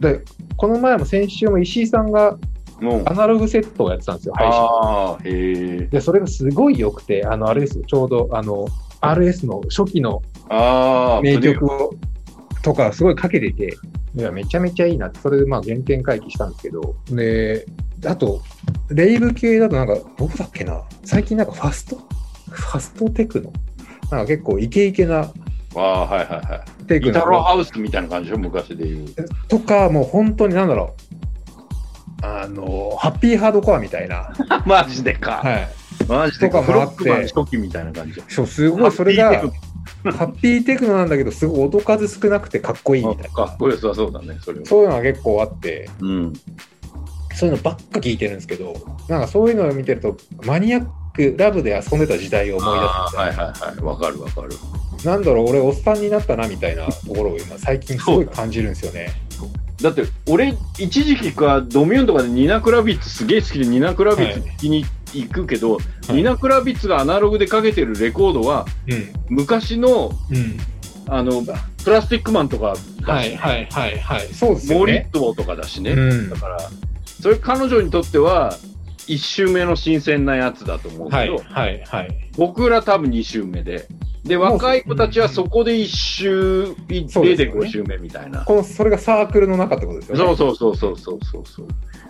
[0.00, 0.22] で、
[0.56, 2.38] この前も先週も石井さんが
[2.82, 4.60] もうア、ナログセットをやってたんですよ、配信。
[4.60, 5.86] ああ、へえ。
[5.86, 8.66] で、それがすごい良くて、あの、あれですよ、ちょうど、あの、
[9.00, 11.94] RS の初期のああ、名曲を、
[12.62, 13.76] とかすごいかけてて、
[14.14, 17.66] いや、めちゃめちゃいいなって、それでまあ原点回帰したんですけど、で、
[18.06, 18.42] あと、
[18.90, 21.96] レイブ系だとなんか、どこだっけな最近なんかファスト？
[22.50, 23.52] ファストテクノ？
[24.10, 25.30] なんか結構イケイケな
[25.74, 26.84] ああ、はいはいはい。
[26.84, 29.06] テクギタロノハウスみたいな感じでしょ、昔で言う。
[29.48, 30.94] とか、もう本当になんだろ
[32.22, 34.32] う、あの、ハッピーハードコアみたいな。
[34.66, 35.40] マジでか。
[35.42, 35.68] はい。
[36.06, 36.60] マジでか。
[36.60, 38.22] とかもあってフロックマン初期みたいな感じ。
[38.28, 39.30] そう、すごいそれが、
[40.04, 43.30] ハッピーテクノなんだけど、すごい音数少なくてかっこいいみたいな。
[43.30, 44.66] かっこよさそうだね、それは。
[44.66, 46.32] そういうのが結構あって、うん。
[47.34, 48.74] そういうのばっか聞いてるんですけど、
[49.08, 53.16] なんかそういうのを見てると、マニアックラブで遊んでた時代を思い出す。
[53.16, 53.84] はいはいはい。
[53.84, 54.50] わかるわかる。
[55.04, 59.10] なんだろう、俺、おっさんになったなみたいなところを今、最近すごい感じるんですよね。
[59.80, 64.88] だって、俺、一時期か、ドミューンとかでニナ・クラビッツすげえ好きで、ニナ・クラビッツ聞きに行
[65.28, 65.78] くけど、
[66.10, 69.12] いニナ・クラビッツがアナログでかけてるレコードは、うん。
[69.28, 70.56] 昔の、うん。
[71.08, 71.42] あの、
[71.84, 74.28] プラスティックマンとかだし、はいはいはいはい。
[74.32, 75.12] そうですよモーリねッ。
[75.12, 75.92] トとかだしね。
[75.92, 76.36] うんだ。
[76.36, 76.58] から、
[77.20, 78.56] それ彼女にとっては、
[79.08, 82.30] 一周目の新鮮なやつだと思うけど、はいはいはい。
[82.36, 83.88] 僕ら多分二周目で。
[84.24, 88.44] で、若い子たちはそこで一周、そうですよね0.5周目みたいな。
[88.44, 90.24] この、それがサークルの中ってことですよね。
[90.24, 91.68] そうそうそうそうそうそうそう。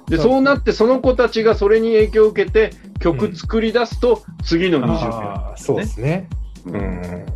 [0.09, 6.29] で、そうなって、その子たちがそれに影響を受けて、曲作り出すと、次の二周ああ、そうですね。
[6.65, 6.79] 目。
[6.79, 7.27] ううんん。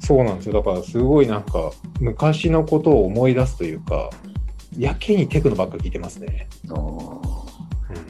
[0.00, 0.54] そうなんですよ。
[0.54, 4.10] だから、すごいなんか、昔のことを思い出すというか、
[4.78, 6.48] やけにテクノばっか聞いてますね。
[6.68, 7.42] うん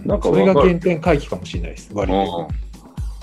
[0.04, 1.90] なんかそれがわかる原点回帰かもしれないです。
[1.92, 2.48] 割と。
[2.48, 2.72] うん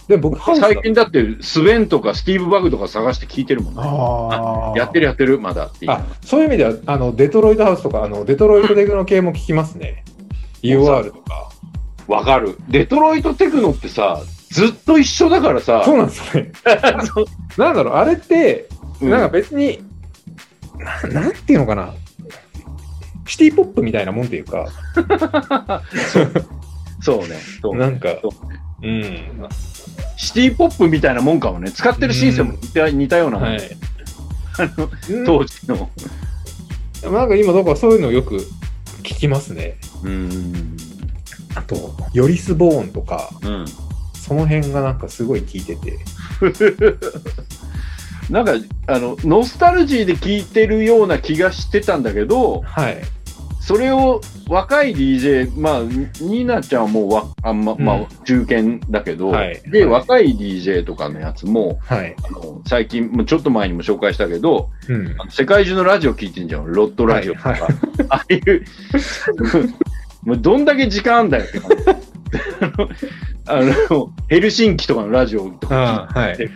[0.09, 3.81] でも僕、ハウスだ最近だって、スウェンとかスティーブ・バグとか探して聞いてるもんね。
[3.85, 4.77] ああ。
[4.77, 5.91] やってるやってる、まだっていう。
[5.91, 10.03] あ、そういう意味では、あの、デトロイトハウスとか、あの、デトロイトテクノ系も聞きますね。
[10.63, 11.51] UR とか。
[12.07, 12.57] わかる。
[12.69, 16.51] デトロイトテクノってさ、ずっと一緒だからさ、そうなんですよね。
[17.57, 18.67] なんだろう、あれって、
[18.99, 19.81] うんなんか別に、
[21.13, 21.93] ななんていうのかな。
[23.27, 24.67] シティポップみたいなもんっていうか、
[26.99, 27.37] そうね。
[27.61, 29.47] そうねなんかそう、うん。
[30.17, 31.71] シティポップみたいなもんかもね。
[31.71, 33.61] 使ってるシンセも似た,、似たようなもん、はい。
[34.57, 35.89] あのうん当時の。
[37.03, 38.43] なんか今、だからそういうのをよく
[38.99, 39.77] 聞きますね。
[40.03, 40.77] うん。
[41.55, 43.65] あと、ヨリス・ボーンとか、うん。
[44.13, 45.97] その辺がなんかすごい聞いてて。
[48.29, 48.53] なんか、
[48.85, 53.01] あの、ノスタルジーで聴いてるような気がしてたんだけど、はい。
[53.69, 62.15] それを若い DJ、まあ、ニーナちゃんはもうわ、あんま、まうんあ、中堅だけど、はいで、はい若い DJ とかのやつも、はい。
[62.23, 65.15] あの最近、もうちょっと前にも紹介したけど、うん。
[65.29, 67.49] 世界中のラジオ聞いてんじゃん、ロットラジオとか。
[67.49, 67.61] はい
[68.09, 68.65] ああいう、
[70.25, 71.59] もうどんだけ時間あんだよって。
[73.51, 76.35] あの、ヘルシンキとかのラジオとかあはい。
[76.35, 76.53] 聞いて、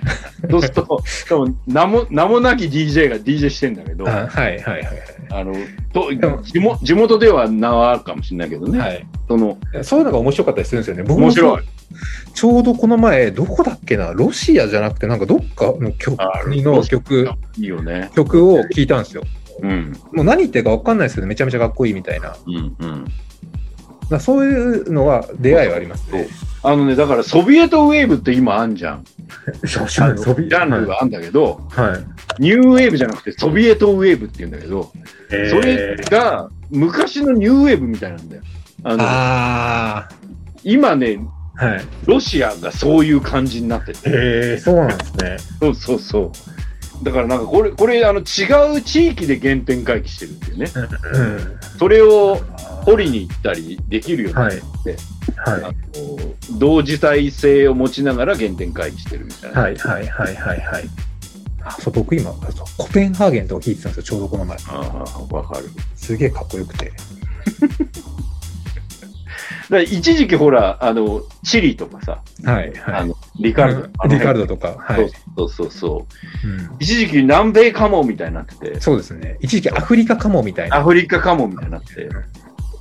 [0.49, 4.87] そうすると、多分名も、名もなき DJ が DJ してんだけど、あはいはいはい
[5.31, 5.55] あの、
[5.93, 8.87] とでも地元では名はあるかもしれないけどね、はい。
[8.89, 9.07] はい。
[9.27, 11.03] その、そういうのが面白かったりするんですよね。
[11.03, 11.63] 僕も面白い。
[12.33, 18.11] ちょうどこの前、どこだっけな、ロシアじゃなくて、なんかどっかの曲あの曲、いいよね。
[18.15, 19.23] 曲を聞いたんですよ。
[19.61, 22.35] うん、もう何言ってるか分かんないですけど、めちゃめちゃかっこいいみたいな。
[22.45, 23.05] うん、うん。
[24.12, 26.28] らそういうのは出会いはありますね。
[26.66, 29.04] あのね、だからソビエトウェーブって今あんじゃん。
[29.68, 31.97] そうあのジャンルがあんだけど、は
[32.39, 32.41] い。
[32.41, 34.91] ニューウェーブじゃなくてソビエトウェーブって言うんだけど、
[35.49, 38.41] それが昔のニューウェーブみたいなんだよ。
[38.86, 40.10] あのあ
[40.64, 41.20] 今ね、
[41.58, 41.82] あ、はい。
[42.06, 44.10] ロシアがそういう感じになってて。
[44.10, 44.12] へ
[44.56, 45.38] え、そうなんですね。
[45.60, 46.32] そうそうそ
[47.01, 47.04] う。
[47.04, 50.72] だからなんかこれ、これあの違う地域で原点回帰してるっていうね。
[51.14, 51.58] うん。
[51.78, 52.39] それを
[52.84, 54.97] 掘りに行ったりできるようになはいって、。
[55.38, 55.73] はあの
[56.57, 59.53] 同時代性を持ちながら原点回帰してるみたいい。
[59.53, 59.61] な。
[59.61, 60.84] はいはいはいはいはい。
[61.65, 62.41] あそう僕今そう、
[62.77, 64.57] コペンハーゲンとか聞いてたんですよ、ちょうどこの前。
[64.67, 65.69] ああ、わかる。
[65.95, 66.91] すげえかっこよくて。
[69.73, 72.95] から一時期ほら、あの、チリとかさ、はい、はい。
[73.01, 74.07] あの、リカルド。
[74.07, 75.09] リカルドとか、はい。
[75.36, 76.07] そうそうそ
[76.43, 76.47] う。
[76.47, 79.38] うん一時期南米かもみたいになってて、そうですね。
[79.41, 80.77] 一時期アフリカかもみたいな。
[80.77, 82.09] アフリカかもみたいになってて、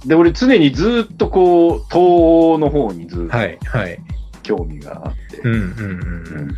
[0.07, 3.99] で、俺常にずっとこう、東欧の方にずっとはい、はい。
[4.43, 6.57] 興味があって、うん、うん、ううんん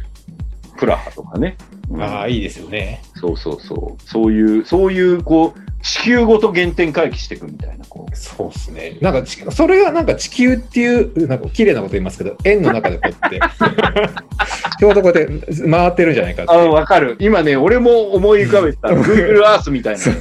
[0.77, 1.57] プラハとかね。
[1.91, 2.03] うん。
[2.03, 3.03] ああ、いいですよね。
[3.17, 4.03] そうそうそう。
[4.03, 8.17] そういう、そういう、こう、地球ごと原点回帰していくみたいな、こう。
[8.17, 8.97] そうですね。
[9.03, 13.39] なんかち、それがなんか地球っていう、なんか綺麗なこと言いますけど、円の中でこうやって、
[14.81, 16.57] ちょうどこうやって回ってるんじゃないかってあ。
[16.57, 17.17] わかる。
[17.21, 18.89] 今ね、俺も思い浮かべてた。
[18.89, 20.15] Google Earth みたいなね。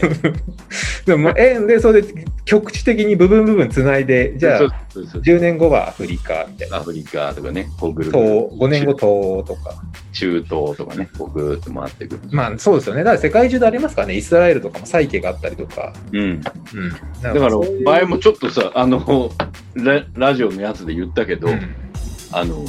[1.06, 6.78] でも円で、それで局地的に部分部分つないで、じゃあそう、そうそう10年後はアフリカみたいな。
[6.78, 9.82] アフリカとかね、こうぐるぐ東る5年後東欧とか。
[10.14, 12.20] 中東とかね、こうぐーっと回っていく。
[12.32, 13.04] まあそうですよね。
[13.04, 14.16] だから世界中でありますからね。
[14.16, 15.94] イスラエルとかもサイケがあったりとか。
[16.12, 16.22] うん。
[16.22, 16.42] うん。
[17.22, 19.32] だだから、前もちょっとさ、あの、
[19.76, 21.76] ララジオのやつで言ったけど、うん
[22.32, 22.66] あの、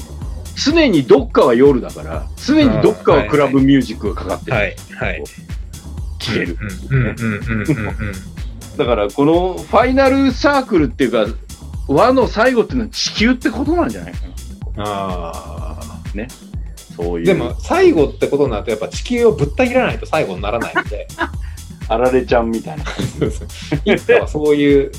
[0.56, 4.56] 常にどっかは夜だから、常にどっかはクラブミュージックがかかってる。
[4.56, 5.24] はい、はい。
[6.18, 6.58] 聴ける。
[6.90, 8.12] うん、うん、うん、うん、うん。
[8.76, 11.26] だから、このファイナルサークルっていうか、
[11.88, 14.18] 和の最後っていうのは地球ってことなんじゃないか
[14.76, 14.84] な。
[14.84, 15.64] ああ。
[16.94, 17.26] そういう。
[17.26, 21.08] でも、最後ってことになると、やっぱ地球をぶった切らないと最後にならないので、
[21.88, 22.84] あられちゃんみたいな。
[24.26, 24.92] そういう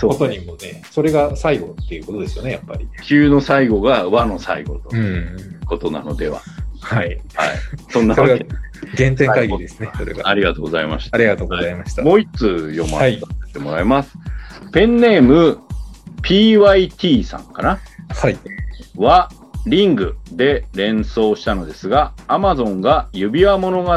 [0.00, 2.86] ことにもね、それが最後っていうことですよね、やっぱり。
[3.02, 5.02] 地球の最後が和の最後といん。
[5.02, 6.40] うことなのでは。
[6.80, 7.06] はい。
[7.06, 7.18] はい。
[7.90, 8.50] そんなそれがわけで、
[8.96, 10.28] 原点会議ですね、それが。
[10.28, 11.16] ありがとうございました。
[11.16, 12.02] ありがとうございました。
[12.02, 14.12] もう一通読ませてもらいます。
[14.72, 15.58] ペンネーム
[16.22, 17.78] PYT さんかな
[18.10, 18.36] はい。
[18.96, 19.30] は、
[19.66, 23.92] リングで連想したのですが、Amazon が指輪物語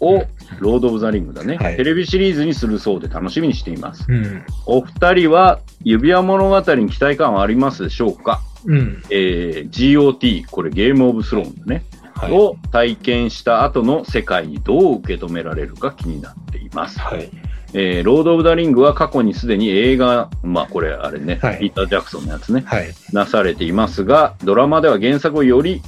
[0.00, 0.24] を、
[0.58, 4.04] ロード・オブ・ザ・リングだね、はいテレビシリーズにするそうで楽しみにしています。
[4.08, 4.44] うん。
[4.66, 9.02] お二人は指輪物語に期待感はありますでしょうか、うん。
[9.10, 11.84] えー ?GOT、これゲーム・オブ・スローンだね。
[12.14, 12.32] はい。
[12.32, 16.98] を体験した後の世界にどう受け止められるか気になっています。
[16.98, 17.30] はい。
[17.72, 22.88] えーロード・オブ・ザ・リングは過去にすでに映画、まあこれあれね、はいピーター・ジャクソンのやつね、はい。
[23.12, 25.80] なされていますが、ドラマでは原作をより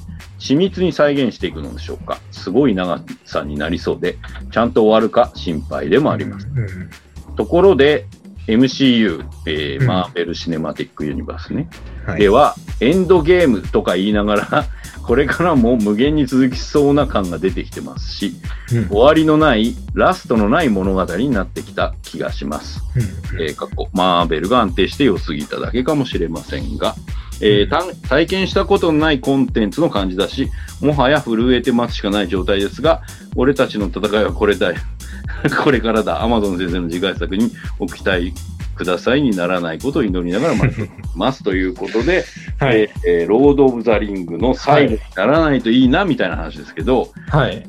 [0.43, 2.18] 緻密に再現していくのでしょうか。
[2.32, 4.18] すごい長さになりそうで、
[4.51, 6.49] ちゃんと終わるか心配でもあります。
[6.49, 7.36] うん。
[7.36, 8.07] ところで、
[8.49, 11.70] MCU、えーうんマーベル・シネマティック・ユニバースね。
[12.05, 12.20] はい。
[12.20, 14.64] では、エンドゲームとか言いながら、
[15.07, 18.34] これからも無限に続きそうな感が出てきてますし、
[18.72, 22.82] うん終わりのない、ラストのない物語になってきた気がします。
[22.97, 26.97] うんえー、過去、マーベルが安定して良すぎただけかもしれませんが、
[27.40, 33.02] えーた体験したことのないコンテンツの感じだし、もはや震えて待つしかない状態ですが、
[33.36, 34.76] 俺たちの戦いはこれだよ。
[35.64, 36.22] これからだ。
[36.22, 38.32] アマゾン先生の次回作にお期待
[38.76, 41.42] くださいにならないことを祈りながら待っています。
[41.42, 42.24] ということで、
[42.58, 42.80] はい。
[42.82, 47.64] えーえーロード・オブ・ザ・リングの最後にならないといいな、みたいな話ですけど、はい。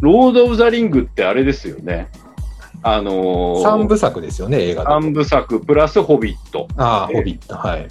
[0.00, 2.08] ロード・オブ・ザ・リングってあれですよね。
[2.82, 7.56] あのー、三部作ですよね、映画だと三部作プラスホビットああ、えーホビット。
[7.56, 7.86] はい。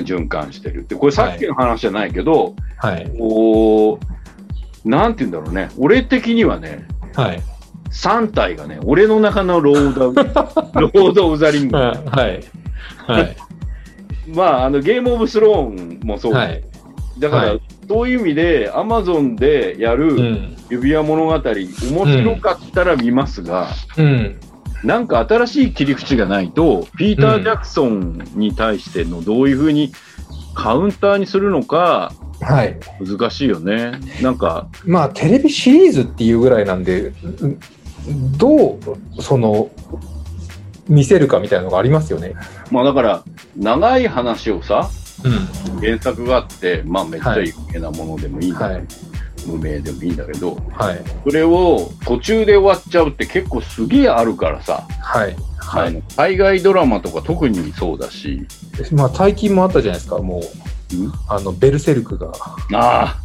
[0.00, 0.86] 循環してる。
[0.86, 3.10] で、これさっきの話じゃないけど、はい。
[3.18, 3.98] こ
[4.84, 5.70] う、なんて言うんだろうね。
[5.78, 7.42] 俺的にはね、はい。
[7.90, 10.12] 3体がね、俺の中のロード、
[10.80, 11.76] ロード・オブ・ザ・リング。
[11.76, 12.40] はい。
[13.06, 13.36] はい。
[14.34, 16.32] まあ、あの、ゲーム・オブ・スローンもそう。
[16.32, 16.62] はい。
[17.18, 20.56] だから、はいそういう意味で、アマゾンでやうるん。
[20.70, 21.66] 指輪物語、面
[22.06, 23.68] 白かったら見ますが、
[23.98, 24.40] うん。
[24.84, 29.92] なんか新しい切り口がないと、ピーター・ジャクソンに対してのどういうふうに
[30.54, 32.78] カウンターにするのかはい。
[33.00, 33.92] 難しいよね。
[34.20, 37.12] なんか、まあ、テレビシリーズっていうぐらいなんで、
[38.10, 39.70] んどう、その、
[40.88, 42.34] 見せるかみたいなのがありますよね。
[42.70, 43.22] まあだから、
[43.56, 44.90] 長い話をさ、
[45.24, 45.80] うん。
[45.80, 48.86] 原作があって、まあめっちゃ有名なものでもいいんだけど、はい。
[49.46, 51.00] 無名でもいいんだけど、はい。
[51.24, 55.36] それを途中で終わっちゃうって結構すげえあるからさ、はい。
[55.58, 56.02] はい。
[56.16, 58.46] 海外ドラマとか特にそうだし、
[58.92, 60.40] まあ、最近もあったじゃないですか、も
[60.92, 61.12] う、ん？
[61.28, 62.32] あの、ベルセルクが、
[62.74, 63.18] あ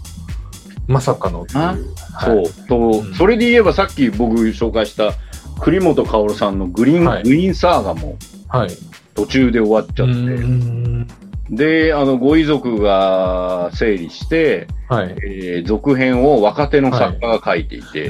[0.88, 1.60] まさかのっていう。
[1.60, 1.68] あ、
[2.14, 2.46] はい。
[2.48, 3.14] そう、と、うん。
[3.16, 5.14] それで言えばさっき僕紹介した
[5.60, 7.24] 栗本薫さんのグリーン、はい。
[7.24, 8.70] グリーンサーガもはい。
[9.16, 11.08] 途中で終わっちゃうって、ん
[11.50, 15.16] で、あの、ご遺族が整理して、はい。
[15.24, 18.08] えー続編を若手の作家が書いていて、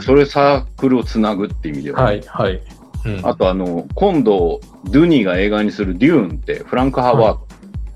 [0.00, 2.22] それサークルをつなぐって意味では、はい。
[2.26, 2.60] はい。
[3.04, 7.38] うんあとあの、今度、ドゥニーが映画にするデューンって、フランク・ハワー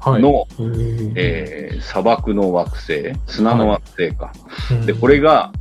[0.05, 0.47] ドの、はい、
[1.15, 4.33] えー砂漠の惑星、砂の惑星か。
[4.71, 5.53] ーで、これが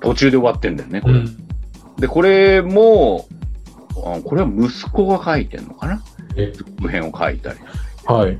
[0.00, 1.14] 途中で終わってんだよね、これ。
[1.14, 1.36] うん
[1.98, 3.26] で、これも、
[4.04, 6.02] あこれは息子が書いてんのかな？
[6.36, 6.50] え？
[6.50, 7.58] 続編を書いたり。
[8.06, 8.38] はい。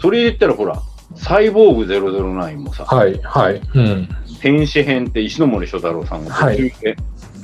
[0.00, 0.80] それで言ったらほら、
[1.14, 3.20] サイボーグ009もさ、はい。
[3.22, 3.60] はい。
[3.74, 4.08] うん。
[4.40, 6.96] 天使編って石ノ森章太郎さんが途中で、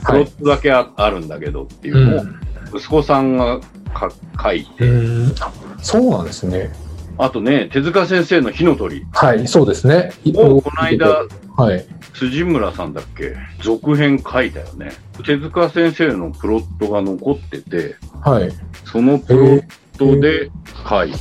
[0.04, 0.18] プはい。
[0.20, 2.40] ロットだけああるんだけどっていううのを、ん。
[2.74, 3.60] 息子さんが
[3.92, 4.10] か
[4.42, 5.34] 書いて、うん。
[5.40, 5.52] あ
[5.82, 6.70] そうなんですね。
[7.18, 9.48] あとね、手塚先生の火の鳥はい。
[9.48, 10.12] そうですね。
[10.34, 11.24] もうこの間、
[11.56, 11.84] はい。
[12.12, 14.92] 辻村さんだっけ、続編書いたよね。
[15.24, 18.50] 手塚先生のプロットが残ってて、はい。
[18.84, 19.64] そのプロッ
[19.96, 20.50] トで
[20.88, 21.18] 書いた。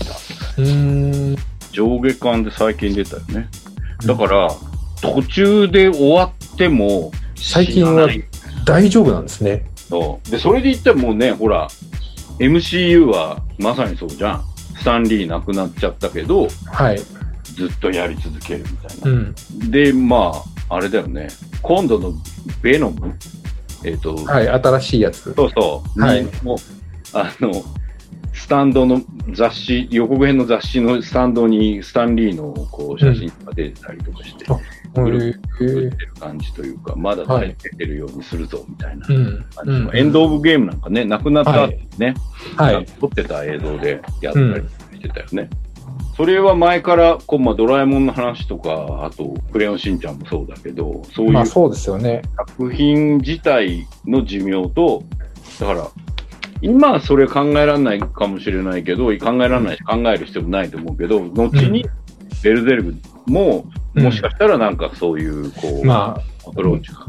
[1.71, 3.49] 上下巻で最近出たよね。
[4.05, 4.49] だから、
[5.01, 8.07] 途中で終わっても、最近は
[8.65, 9.65] 大丈夫なんですね。
[9.75, 10.31] そう。
[10.31, 11.67] で、それで言ったらもうね、ほら、
[12.39, 14.43] MCU はまさにそうじゃん。
[14.77, 16.97] スタンリー亡くなっちゃったけど、はい。
[16.97, 19.11] ずっとやり続けるみたいな。
[19.11, 19.35] うん。
[19.71, 20.33] で、ま
[20.69, 21.27] あ、あれだよね。
[21.61, 22.13] 今度の
[22.61, 23.15] ベノム？
[23.83, 24.47] えっ、と、はい。
[24.47, 25.33] 新しいやつ。
[25.33, 26.01] そうそう。
[26.01, 26.57] はいにもう
[27.13, 27.63] あの、
[28.35, 34.53] スタンドの雑誌、予告編の雑誌のスタンドにスタンリーのこう写真が出てたりとかして、あ
[35.01, 39.45] うんへえ作ってる感じというか、まだはい出てるようにするぞみたいなうん。
[39.55, 41.67] 感じの、エンド・オブ・ゲームなんかね、亡くなった
[41.97, 42.13] ね、
[42.57, 42.85] はい。
[42.99, 44.45] 撮ってた映像でやったり
[44.93, 45.49] してたよね。
[46.15, 52.21] それは前からこう、まあ、ドラえもんの話とか、あと、クレヨンしんちゃんもそうだけど、そういうまあそうですよね。
[52.37, 55.03] 作品自体の寿命と、
[55.59, 55.87] だから、
[56.61, 61.85] 今はそれ考えられないかもしれないけど、考えられないし考える必要もないと思うけど、後に
[62.43, 62.95] ベルゼルグ
[63.27, 67.05] も、うんもしかしたらなんかそういう、こう、まアプローチが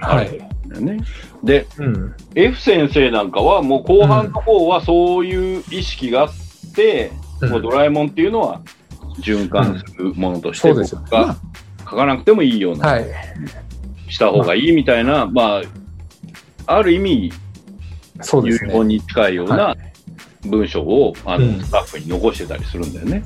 [0.00, 0.28] あ、はい。
[0.28, 1.04] あるんだよね。
[1.42, 2.14] で、うん。
[2.36, 6.28] F 先生なんかはもう後半の方はそういう意識があっ
[6.76, 8.60] て、うんもうドラえもんっていうのは
[9.20, 13.06] 循環するものとして書かなくてもいいような、はい。
[14.08, 15.60] した方がいいみたいな、ま
[16.66, 17.32] あ、ある意味、
[18.22, 18.70] そうですね。
[18.70, 19.76] 遺言に近いようなは
[20.46, 23.22] 文章を、あのうんスタッフに残してたりするんだよね。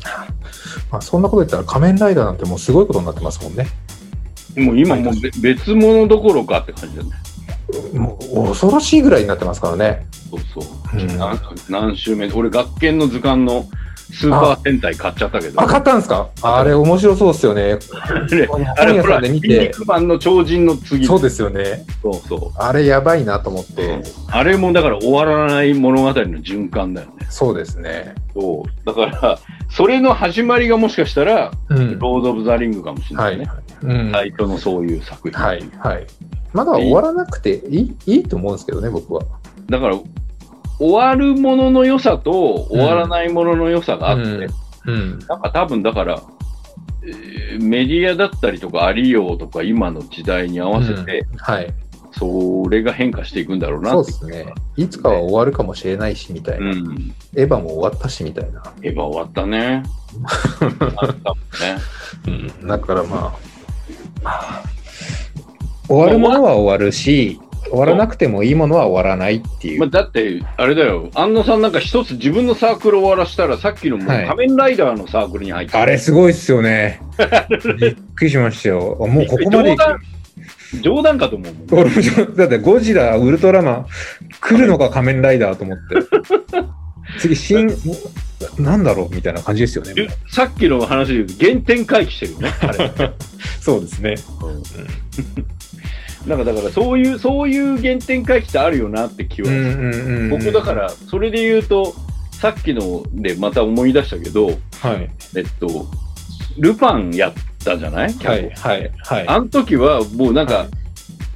[0.90, 3.66] まあ、そんなこと言ったら仮面ライダーなんてもうすごいことになってますもんね。
[4.56, 7.10] もう今もうべ別物どころかって感じだね。
[7.94, 10.06] もう恐ろしいぐらいになってますからね。
[10.30, 10.98] そうそう。
[10.98, 11.18] うん
[11.70, 13.66] 何週目俺、学研の図鑑の
[14.12, 15.60] スーパー戦隊買っちゃったけど。
[15.60, 16.28] あ、買ったんですか？
[16.42, 17.78] あれ面白そうですよね。
[18.76, 21.84] あれ、ほら、見筋て、肉マンの超人の次そうですよね。
[22.02, 22.58] そうそう。
[22.58, 24.02] あれやばいなと思って。
[24.28, 27.26] あれもだから終わらない物語の循環だよね。
[27.30, 28.14] そうですね。
[28.34, 28.86] そう。
[28.86, 29.38] だから、
[29.70, 31.98] それの始まりがもしかしたら、うん。
[31.98, 33.48] ロード・オブ・ザ・リングかもしれなはいいね。。
[33.82, 34.10] うん。
[34.12, 35.40] 最初のそういう作品。
[35.42, 35.62] はい。
[35.78, 36.06] はい。
[36.52, 39.22] まだ終わらなくていいいいと思うんですけどね、僕は。
[39.70, 39.96] だから、
[40.82, 44.54] 終わるものの良さと終わらないものの良さがあって、うん
[44.84, 45.18] うん。
[45.28, 46.22] なんか多分だから、
[47.04, 51.74] えーメディアだったりとかありようとか今の時代に合わせて、はい。
[52.12, 54.54] それが変化していくんだろうなそうですね。
[54.76, 56.66] いつかは終わるかもしれないし、みたいな。
[56.66, 57.14] うん。
[57.34, 58.62] エヴァも終わったし、みたいな。
[58.82, 59.82] エヴァ終わったね。
[60.60, 62.52] あったもんね。
[62.60, 62.68] うん。
[62.68, 63.34] だからま
[64.24, 64.62] あ、
[65.88, 69.90] 終わるものは終わるし、終わらなくてもいいものは終わらないっていまあ、う。
[69.90, 77.00] だって、あれだよ、安野さんなんか一つ自分のサークル終わらしたら、さっきのもうはい仮面ライダーのサークルに入ってあれすごいっすよね。
[77.80, 78.96] びっくりしましたよ。
[79.00, 79.98] もうここまで冗談
[80.80, 82.02] 冗談かと思うもん、ね。
[82.36, 83.86] だってゴジラ、ウルトラマン、
[84.40, 85.96] 来るのか仮面ライダーと思って。
[87.18, 87.68] 次、新、
[88.58, 89.14] なんだろう？
[89.14, 89.92] みたいな感じですよね。
[90.30, 92.90] さっきの話で言うと原点回帰してるよね、あれ。
[93.60, 94.14] そうですね。
[96.26, 99.48] なんかだからそういう、そういう原点回帰ってあるよなって気は。
[100.30, 101.94] 僕だから、それで言うと、
[102.32, 104.56] さっきのでまた思い出したけど、はい。
[105.36, 105.86] えっと、
[106.58, 107.32] ルパンやっ
[107.64, 108.12] たじゃない？
[108.12, 109.28] はい、はい、はい。
[109.28, 110.66] あの時はもうなんか、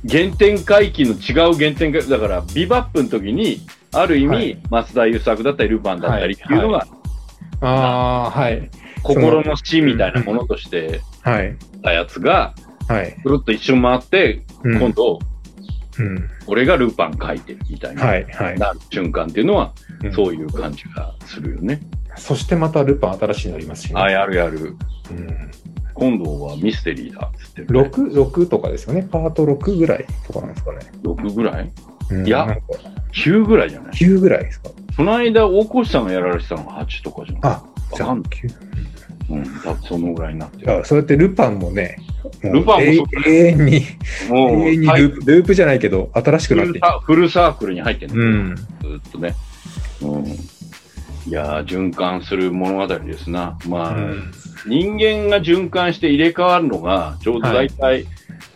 [0.08, 3.60] 原点回帰の違う原点回帰、だから、ビバップの時に、
[3.92, 6.86] ある意味、はい松田優作だったり、ルパンだったりっていうのが、
[7.60, 8.70] ああー、はい。
[9.02, 11.56] 心の死みたいなものとしてはい。
[11.82, 12.54] たやつが、
[12.88, 13.16] はい。
[13.24, 15.18] ぐるっと一瞬回って、うん今度、
[15.98, 16.28] うん。
[16.46, 18.58] 俺がルパン書いてるみたいな、はい、はい。
[18.58, 19.72] なる瞬間っていうのは、
[20.02, 21.80] うんそういう感じがするよね。
[22.16, 24.00] そしてまたルパン新しいのありますしね。
[24.00, 24.76] あ、やるやる。
[25.10, 25.50] うん。
[25.94, 27.80] 今度はミステリーだっつってる、ね。
[27.88, 29.02] 6、6とかですよね。
[29.10, 30.80] パート6ぐらいとかなんですかね。
[31.02, 31.70] 6ぐらい？
[32.10, 32.62] うんいやなんか
[33.12, 34.68] ?9 ぐらいじゃない？9ぐらいですか。
[34.96, 37.38] この間、大越さんがやられてたのが8とかじゃん。
[37.46, 37.64] あ、
[37.94, 38.30] じゃあわかんない。
[38.30, 38.66] 9。
[39.28, 40.80] うん、多分そのぐらいになってる。
[40.80, 41.98] あそうやってルパンもね、
[42.42, 43.82] ルパンも永遠に、
[44.30, 48.56] 永遠にはいループループじゃないけど、新しくフなってフルサークルに入ってるうん。
[48.56, 48.62] ず
[49.08, 49.34] っとね。
[50.02, 50.26] うん。
[50.26, 53.58] いやー、循環する物語ですな。
[53.66, 54.32] まあ、うん
[54.66, 58.04] 人間が循環して入れ替わるのが、ちょうど大体、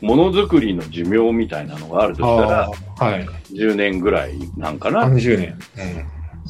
[0.00, 3.26] ものづくりの寿命みたいなのがあるとしたらはい。
[3.52, 5.08] 10年ぐらいなんかな。
[5.08, 5.58] 30年。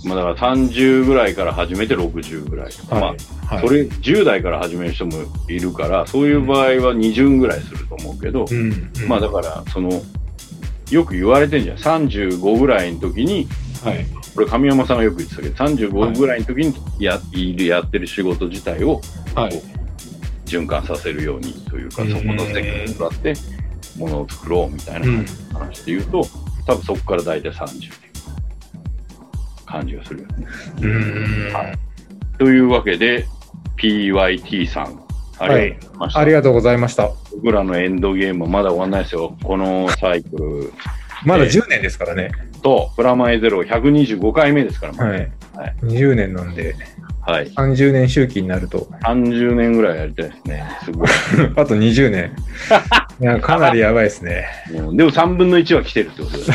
[0.05, 2.73] まあだから30ぐらいから始めて60ぐらい。
[2.91, 3.19] まあ、はい。
[3.67, 5.13] それ10代から始める人も
[5.49, 8.91] いるから、そういう場合は20ぐらいすると思うけど、うん。
[9.03, 9.91] うんまあだから、その、
[10.91, 11.77] よく言われてんじゃん。
[11.77, 13.47] 35ぐらいの時に、
[13.85, 14.07] はい。
[14.35, 19.01] これ神山さんがよく言ってたけど、35ぐらいの時にや,、いるやってる仕事自体を
[19.35, 19.63] はい。
[20.47, 23.35] 循環させるようにというか、うんそこの責任に座って、
[23.99, 25.27] ものを作ろうみたいなうん。
[25.53, 26.27] 話で言うと、
[26.67, 28.10] 多分そこから大体30年
[29.71, 30.27] 感じがする
[32.39, 33.27] というわけで、
[33.77, 35.01] PYT さん、
[35.39, 36.21] ありがとうございました。
[36.21, 37.11] ありがとうございました。
[37.33, 39.37] 僕らのエンドゲームはまだ終わんないですよ。
[39.43, 40.73] このサイクル
[41.25, 42.31] まだえー10年ですからね。
[42.63, 45.19] と、プラマイゼロ125回目ですから、まだはい。
[45.21, 46.75] はい20年なんで、
[47.21, 47.49] はい。
[47.49, 50.65] 30年周期になると、30年ぐらいやりたいですね。
[50.85, 51.09] すごい。
[51.57, 52.33] あと20年。
[53.21, 54.47] いや、かなりやばいですね。
[54.75, 56.53] うんでも3分の1は来てるってことです。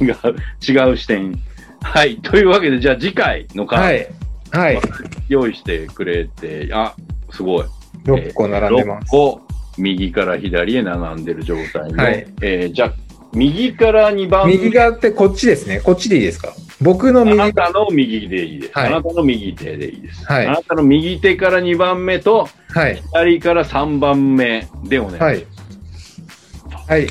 [0.00, 1.40] 違う、違う視点。
[1.82, 2.16] はい。
[2.16, 4.08] というわけで、じゃあ次回のカーはい。
[4.50, 4.74] はい。
[4.76, 4.80] ド
[5.28, 6.94] 用意してくれて、あ、
[7.30, 7.64] すごい。
[8.04, 9.10] 6個並んでま6す。
[9.10, 9.40] 個、
[9.78, 12.92] 右から左へ並んでる状態の、はいえーじゃあ、
[13.32, 15.80] 右から2番右側ってこっちですね。
[15.80, 16.54] こっちでいいですか？
[16.80, 18.72] 僕のあ右なたの右でいいです。
[18.78, 20.24] はいあなたの右手でいいです。
[20.24, 22.96] はいあなたの右手から2番目と、はい。
[23.12, 26.90] 左から3番目でお願いします。
[26.90, 27.00] はい。
[27.00, 27.08] はい。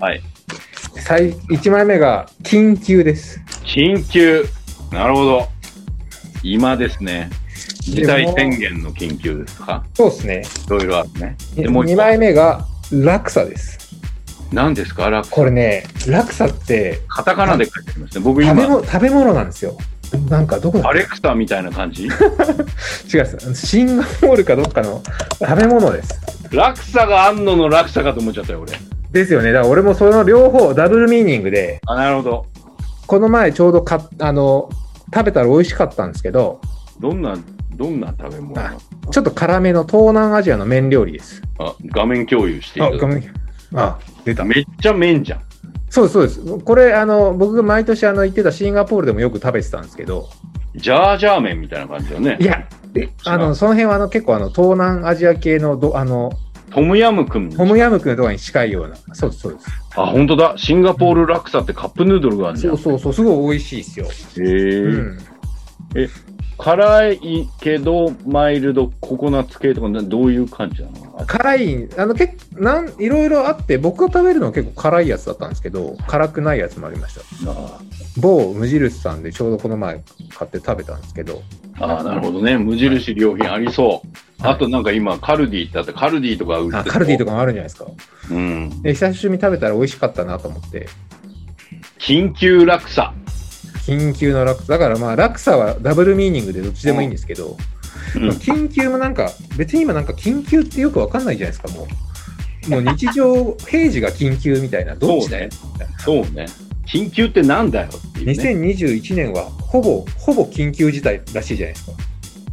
[0.00, 0.22] はい。
[1.04, 3.38] 最、1枚目が緊急です。
[3.62, 4.46] 緊急。
[4.90, 5.48] なるほど。
[6.42, 7.28] 今ですね。
[7.82, 10.42] 事態宣言の緊急ですかそうですね。
[10.66, 11.36] いろいろあるね。
[11.54, 13.78] でもう2一個枚目が落差です。
[14.50, 15.10] 何ですか？
[15.10, 18.24] ラこれね、落差ってカタカナで書いてありますね。
[18.24, 19.76] 僕今、食べ物食べ物なんですよ。
[20.30, 22.04] なんかどこだアレクサみたいな感じ？
[23.12, 23.54] 違う。
[23.54, 25.02] シンガポールかどっかの
[25.38, 26.18] 食べ物です。
[26.50, 28.72] 落差があんのの落差かと思っちゃったよ、俺。
[29.14, 29.52] ですよね。
[29.52, 32.46] だから俺もその両方ダブルミーニングで、あ、なるほど。
[33.06, 34.68] この前ちょうどかあの
[35.14, 36.60] 食べたら美味しかったんですけど、
[36.98, 37.38] どんな、
[37.76, 38.60] どんな食べ物？
[38.60, 38.80] なの
[39.12, 41.40] ちょっと辛めの東南アジアの麺料理です。
[41.58, 43.24] あ、画面共有していたあ、だいごめん。
[43.74, 44.44] あ、出た。
[44.44, 45.40] めっちゃ麺じゃん。
[45.90, 46.64] そうです、そうです。
[46.64, 50.28] これ、あの、僕が毎年あの行ってたシンガポールでもよく食べてたんですけど、
[50.74, 52.36] ジャージャー麺みたいな感じだよね。
[52.40, 56.32] いや、えあの、その辺はあの結構あの東南アジア系のど、あの、
[56.74, 57.50] トムヤムクン。
[57.50, 58.96] トムヤムクンのところに近いような。
[59.14, 59.66] そうです、そうです。
[59.96, 60.54] あ、本当だ。
[60.56, 62.76] シンガポールラクサってカップヌードルがあるじゃん。
[62.76, 64.06] そうそうそう、すごい美味しいですよ。
[64.06, 65.18] へえ、うん。
[66.58, 71.16] 辛いけど、マイルドココナッツ系とか、などういう感じなの？
[71.18, 77.20] あ辛い、あの、結構、なん、いろいろあって、僕が食べるのは結構辛いやつだったんですけど、辛くないやつもありました。
[77.50, 77.80] あ
[78.16, 80.00] 某無印さんでちょうどこの前
[80.36, 81.42] 買って食べたんですけど、
[81.80, 82.56] あー、なるほどね。
[82.56, 84.08] 無印良品ありそう。
[84.50, 87.30] あとなんか今、カルディってあって、カルディとか売ってあカルディとか。
[87.30, 87.86] かもあるんじゃないですか。
[88.30, 88.82] うん。
[88.82, 90.88] で、久しぶりに食べたら美味しかったなと思って、
[91.98, 93.14] 緊急落差。
[93.86, 94.72] 緊急の落差。
[94.72, 97.74] だからまあ、落差はダブルミーニングでどっちでもいいんですけど、うん
[98.14, 101.86] 緊急もなんか、別に今なんか緊急ってよくわかんないじゃないですか、も
[102.66, 102.70] う。
[102.70, 105.98] もう日常、平時が緊急みたいな、 どっちだよ、みたいな。
[105.98, 106.46] そうね。
[106.86, 108.32] 緊急ってなんだよっていうね。
[108.32, 111.92] 2021年はほぼ、ほぼ緊急事態らしいじゃないですか。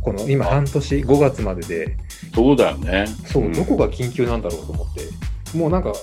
[0.01, 1.97] この今半年、5月までで、
[2.33, 3.05] そうだよね。
[3.25, 5.93] そう、んどこが緊急なんだろうと思って、もうなんか、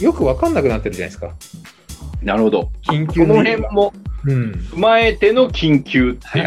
[0.00, 1.34] よくわかんなくなってるじゃないですか。
[2.22, 2.70] なるほど。
[2.88, 3.92] 緊急この辺も
[4.24, 4.52] うん。
[4.52, 6.44] 踏まえての緊急っていう。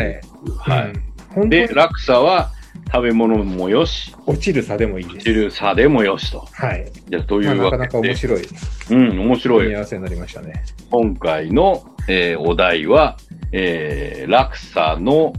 [0.57, 0.83] はい。
[0.83, 0.93] はい。
[1.37, 2.51] うんで、に落差は
[2.91, 5.15] 食べ物もよし、落ちる差でもいいです。
[5.15, 6.47] 落ちる差でもよしと。
[6.51, 6.91] はい。
[7.07, 8.47] じゃあ、といまあ、うなかなわけで、か面白い
[8.91, 9.59] うん、面白い。
[9.59, 10.63] 組み合わせになりましたね。
[10.89, 13.17] 今回の、えーお題は、
[13.51, 15.33] えー落差の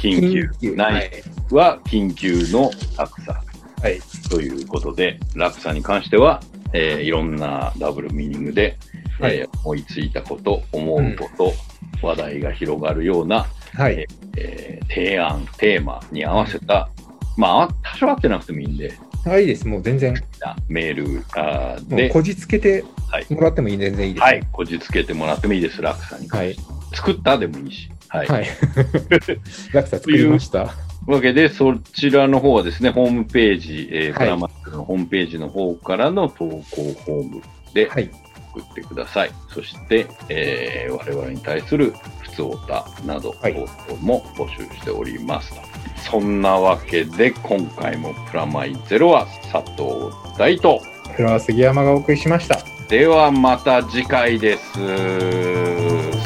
[0.00, 1.10] 緊急、はない
[1.50, 3.42] いは緊急の落差
[3.82, 3.98] はい。
[4.28, 6.42] ということで、落差に関しては、
[6.72, 8.78] えーいろんなダブルミーニングで、
[9.18, 14.06] はいえー思いついたこと、思うこと、話題が広がるような、はい。
[14.36, 16.90] えー提案、テーマに合わせた、
[17.36, 18.92] まあ、多少合ってなくてもいいんで、
[19.24, 19.66] はい、いいです。
[19.66, 20.14] もう全然、
[20.68, 24.22] メールあーで、こじつけてはい、もらってもいい全然いいです。
[24.22, 26.28] はい、こじつけてもらってもいいです、落差に。
[26.28, 26.56] はい。
[26.92, 27.90] 作ったでもいいし。
[28.10, 28.26] はい。
[28.26, 28.46] はい。
[29.72, 30.66] 落差作りました。
[30.66, 37.42] というわけで、そちらの方はですね、ホームページ、えー、はいプラマックのホームページの方からの投稿フォーム
[37.72, 38.10] ではい。
[38.52, 39.30] 送ってください。
[39.48, 43.32] そして、えー我々に対する普通オタなど、
[44.00, 45.60] も募集しておりますと。
[46.10, 50.80] そんなわけで、今回もプラマイゼロは佐藤大と。
[51.14, 52.58] フラワー杉山がお送りしました。
[52.88, 56.19] ではまた次回です。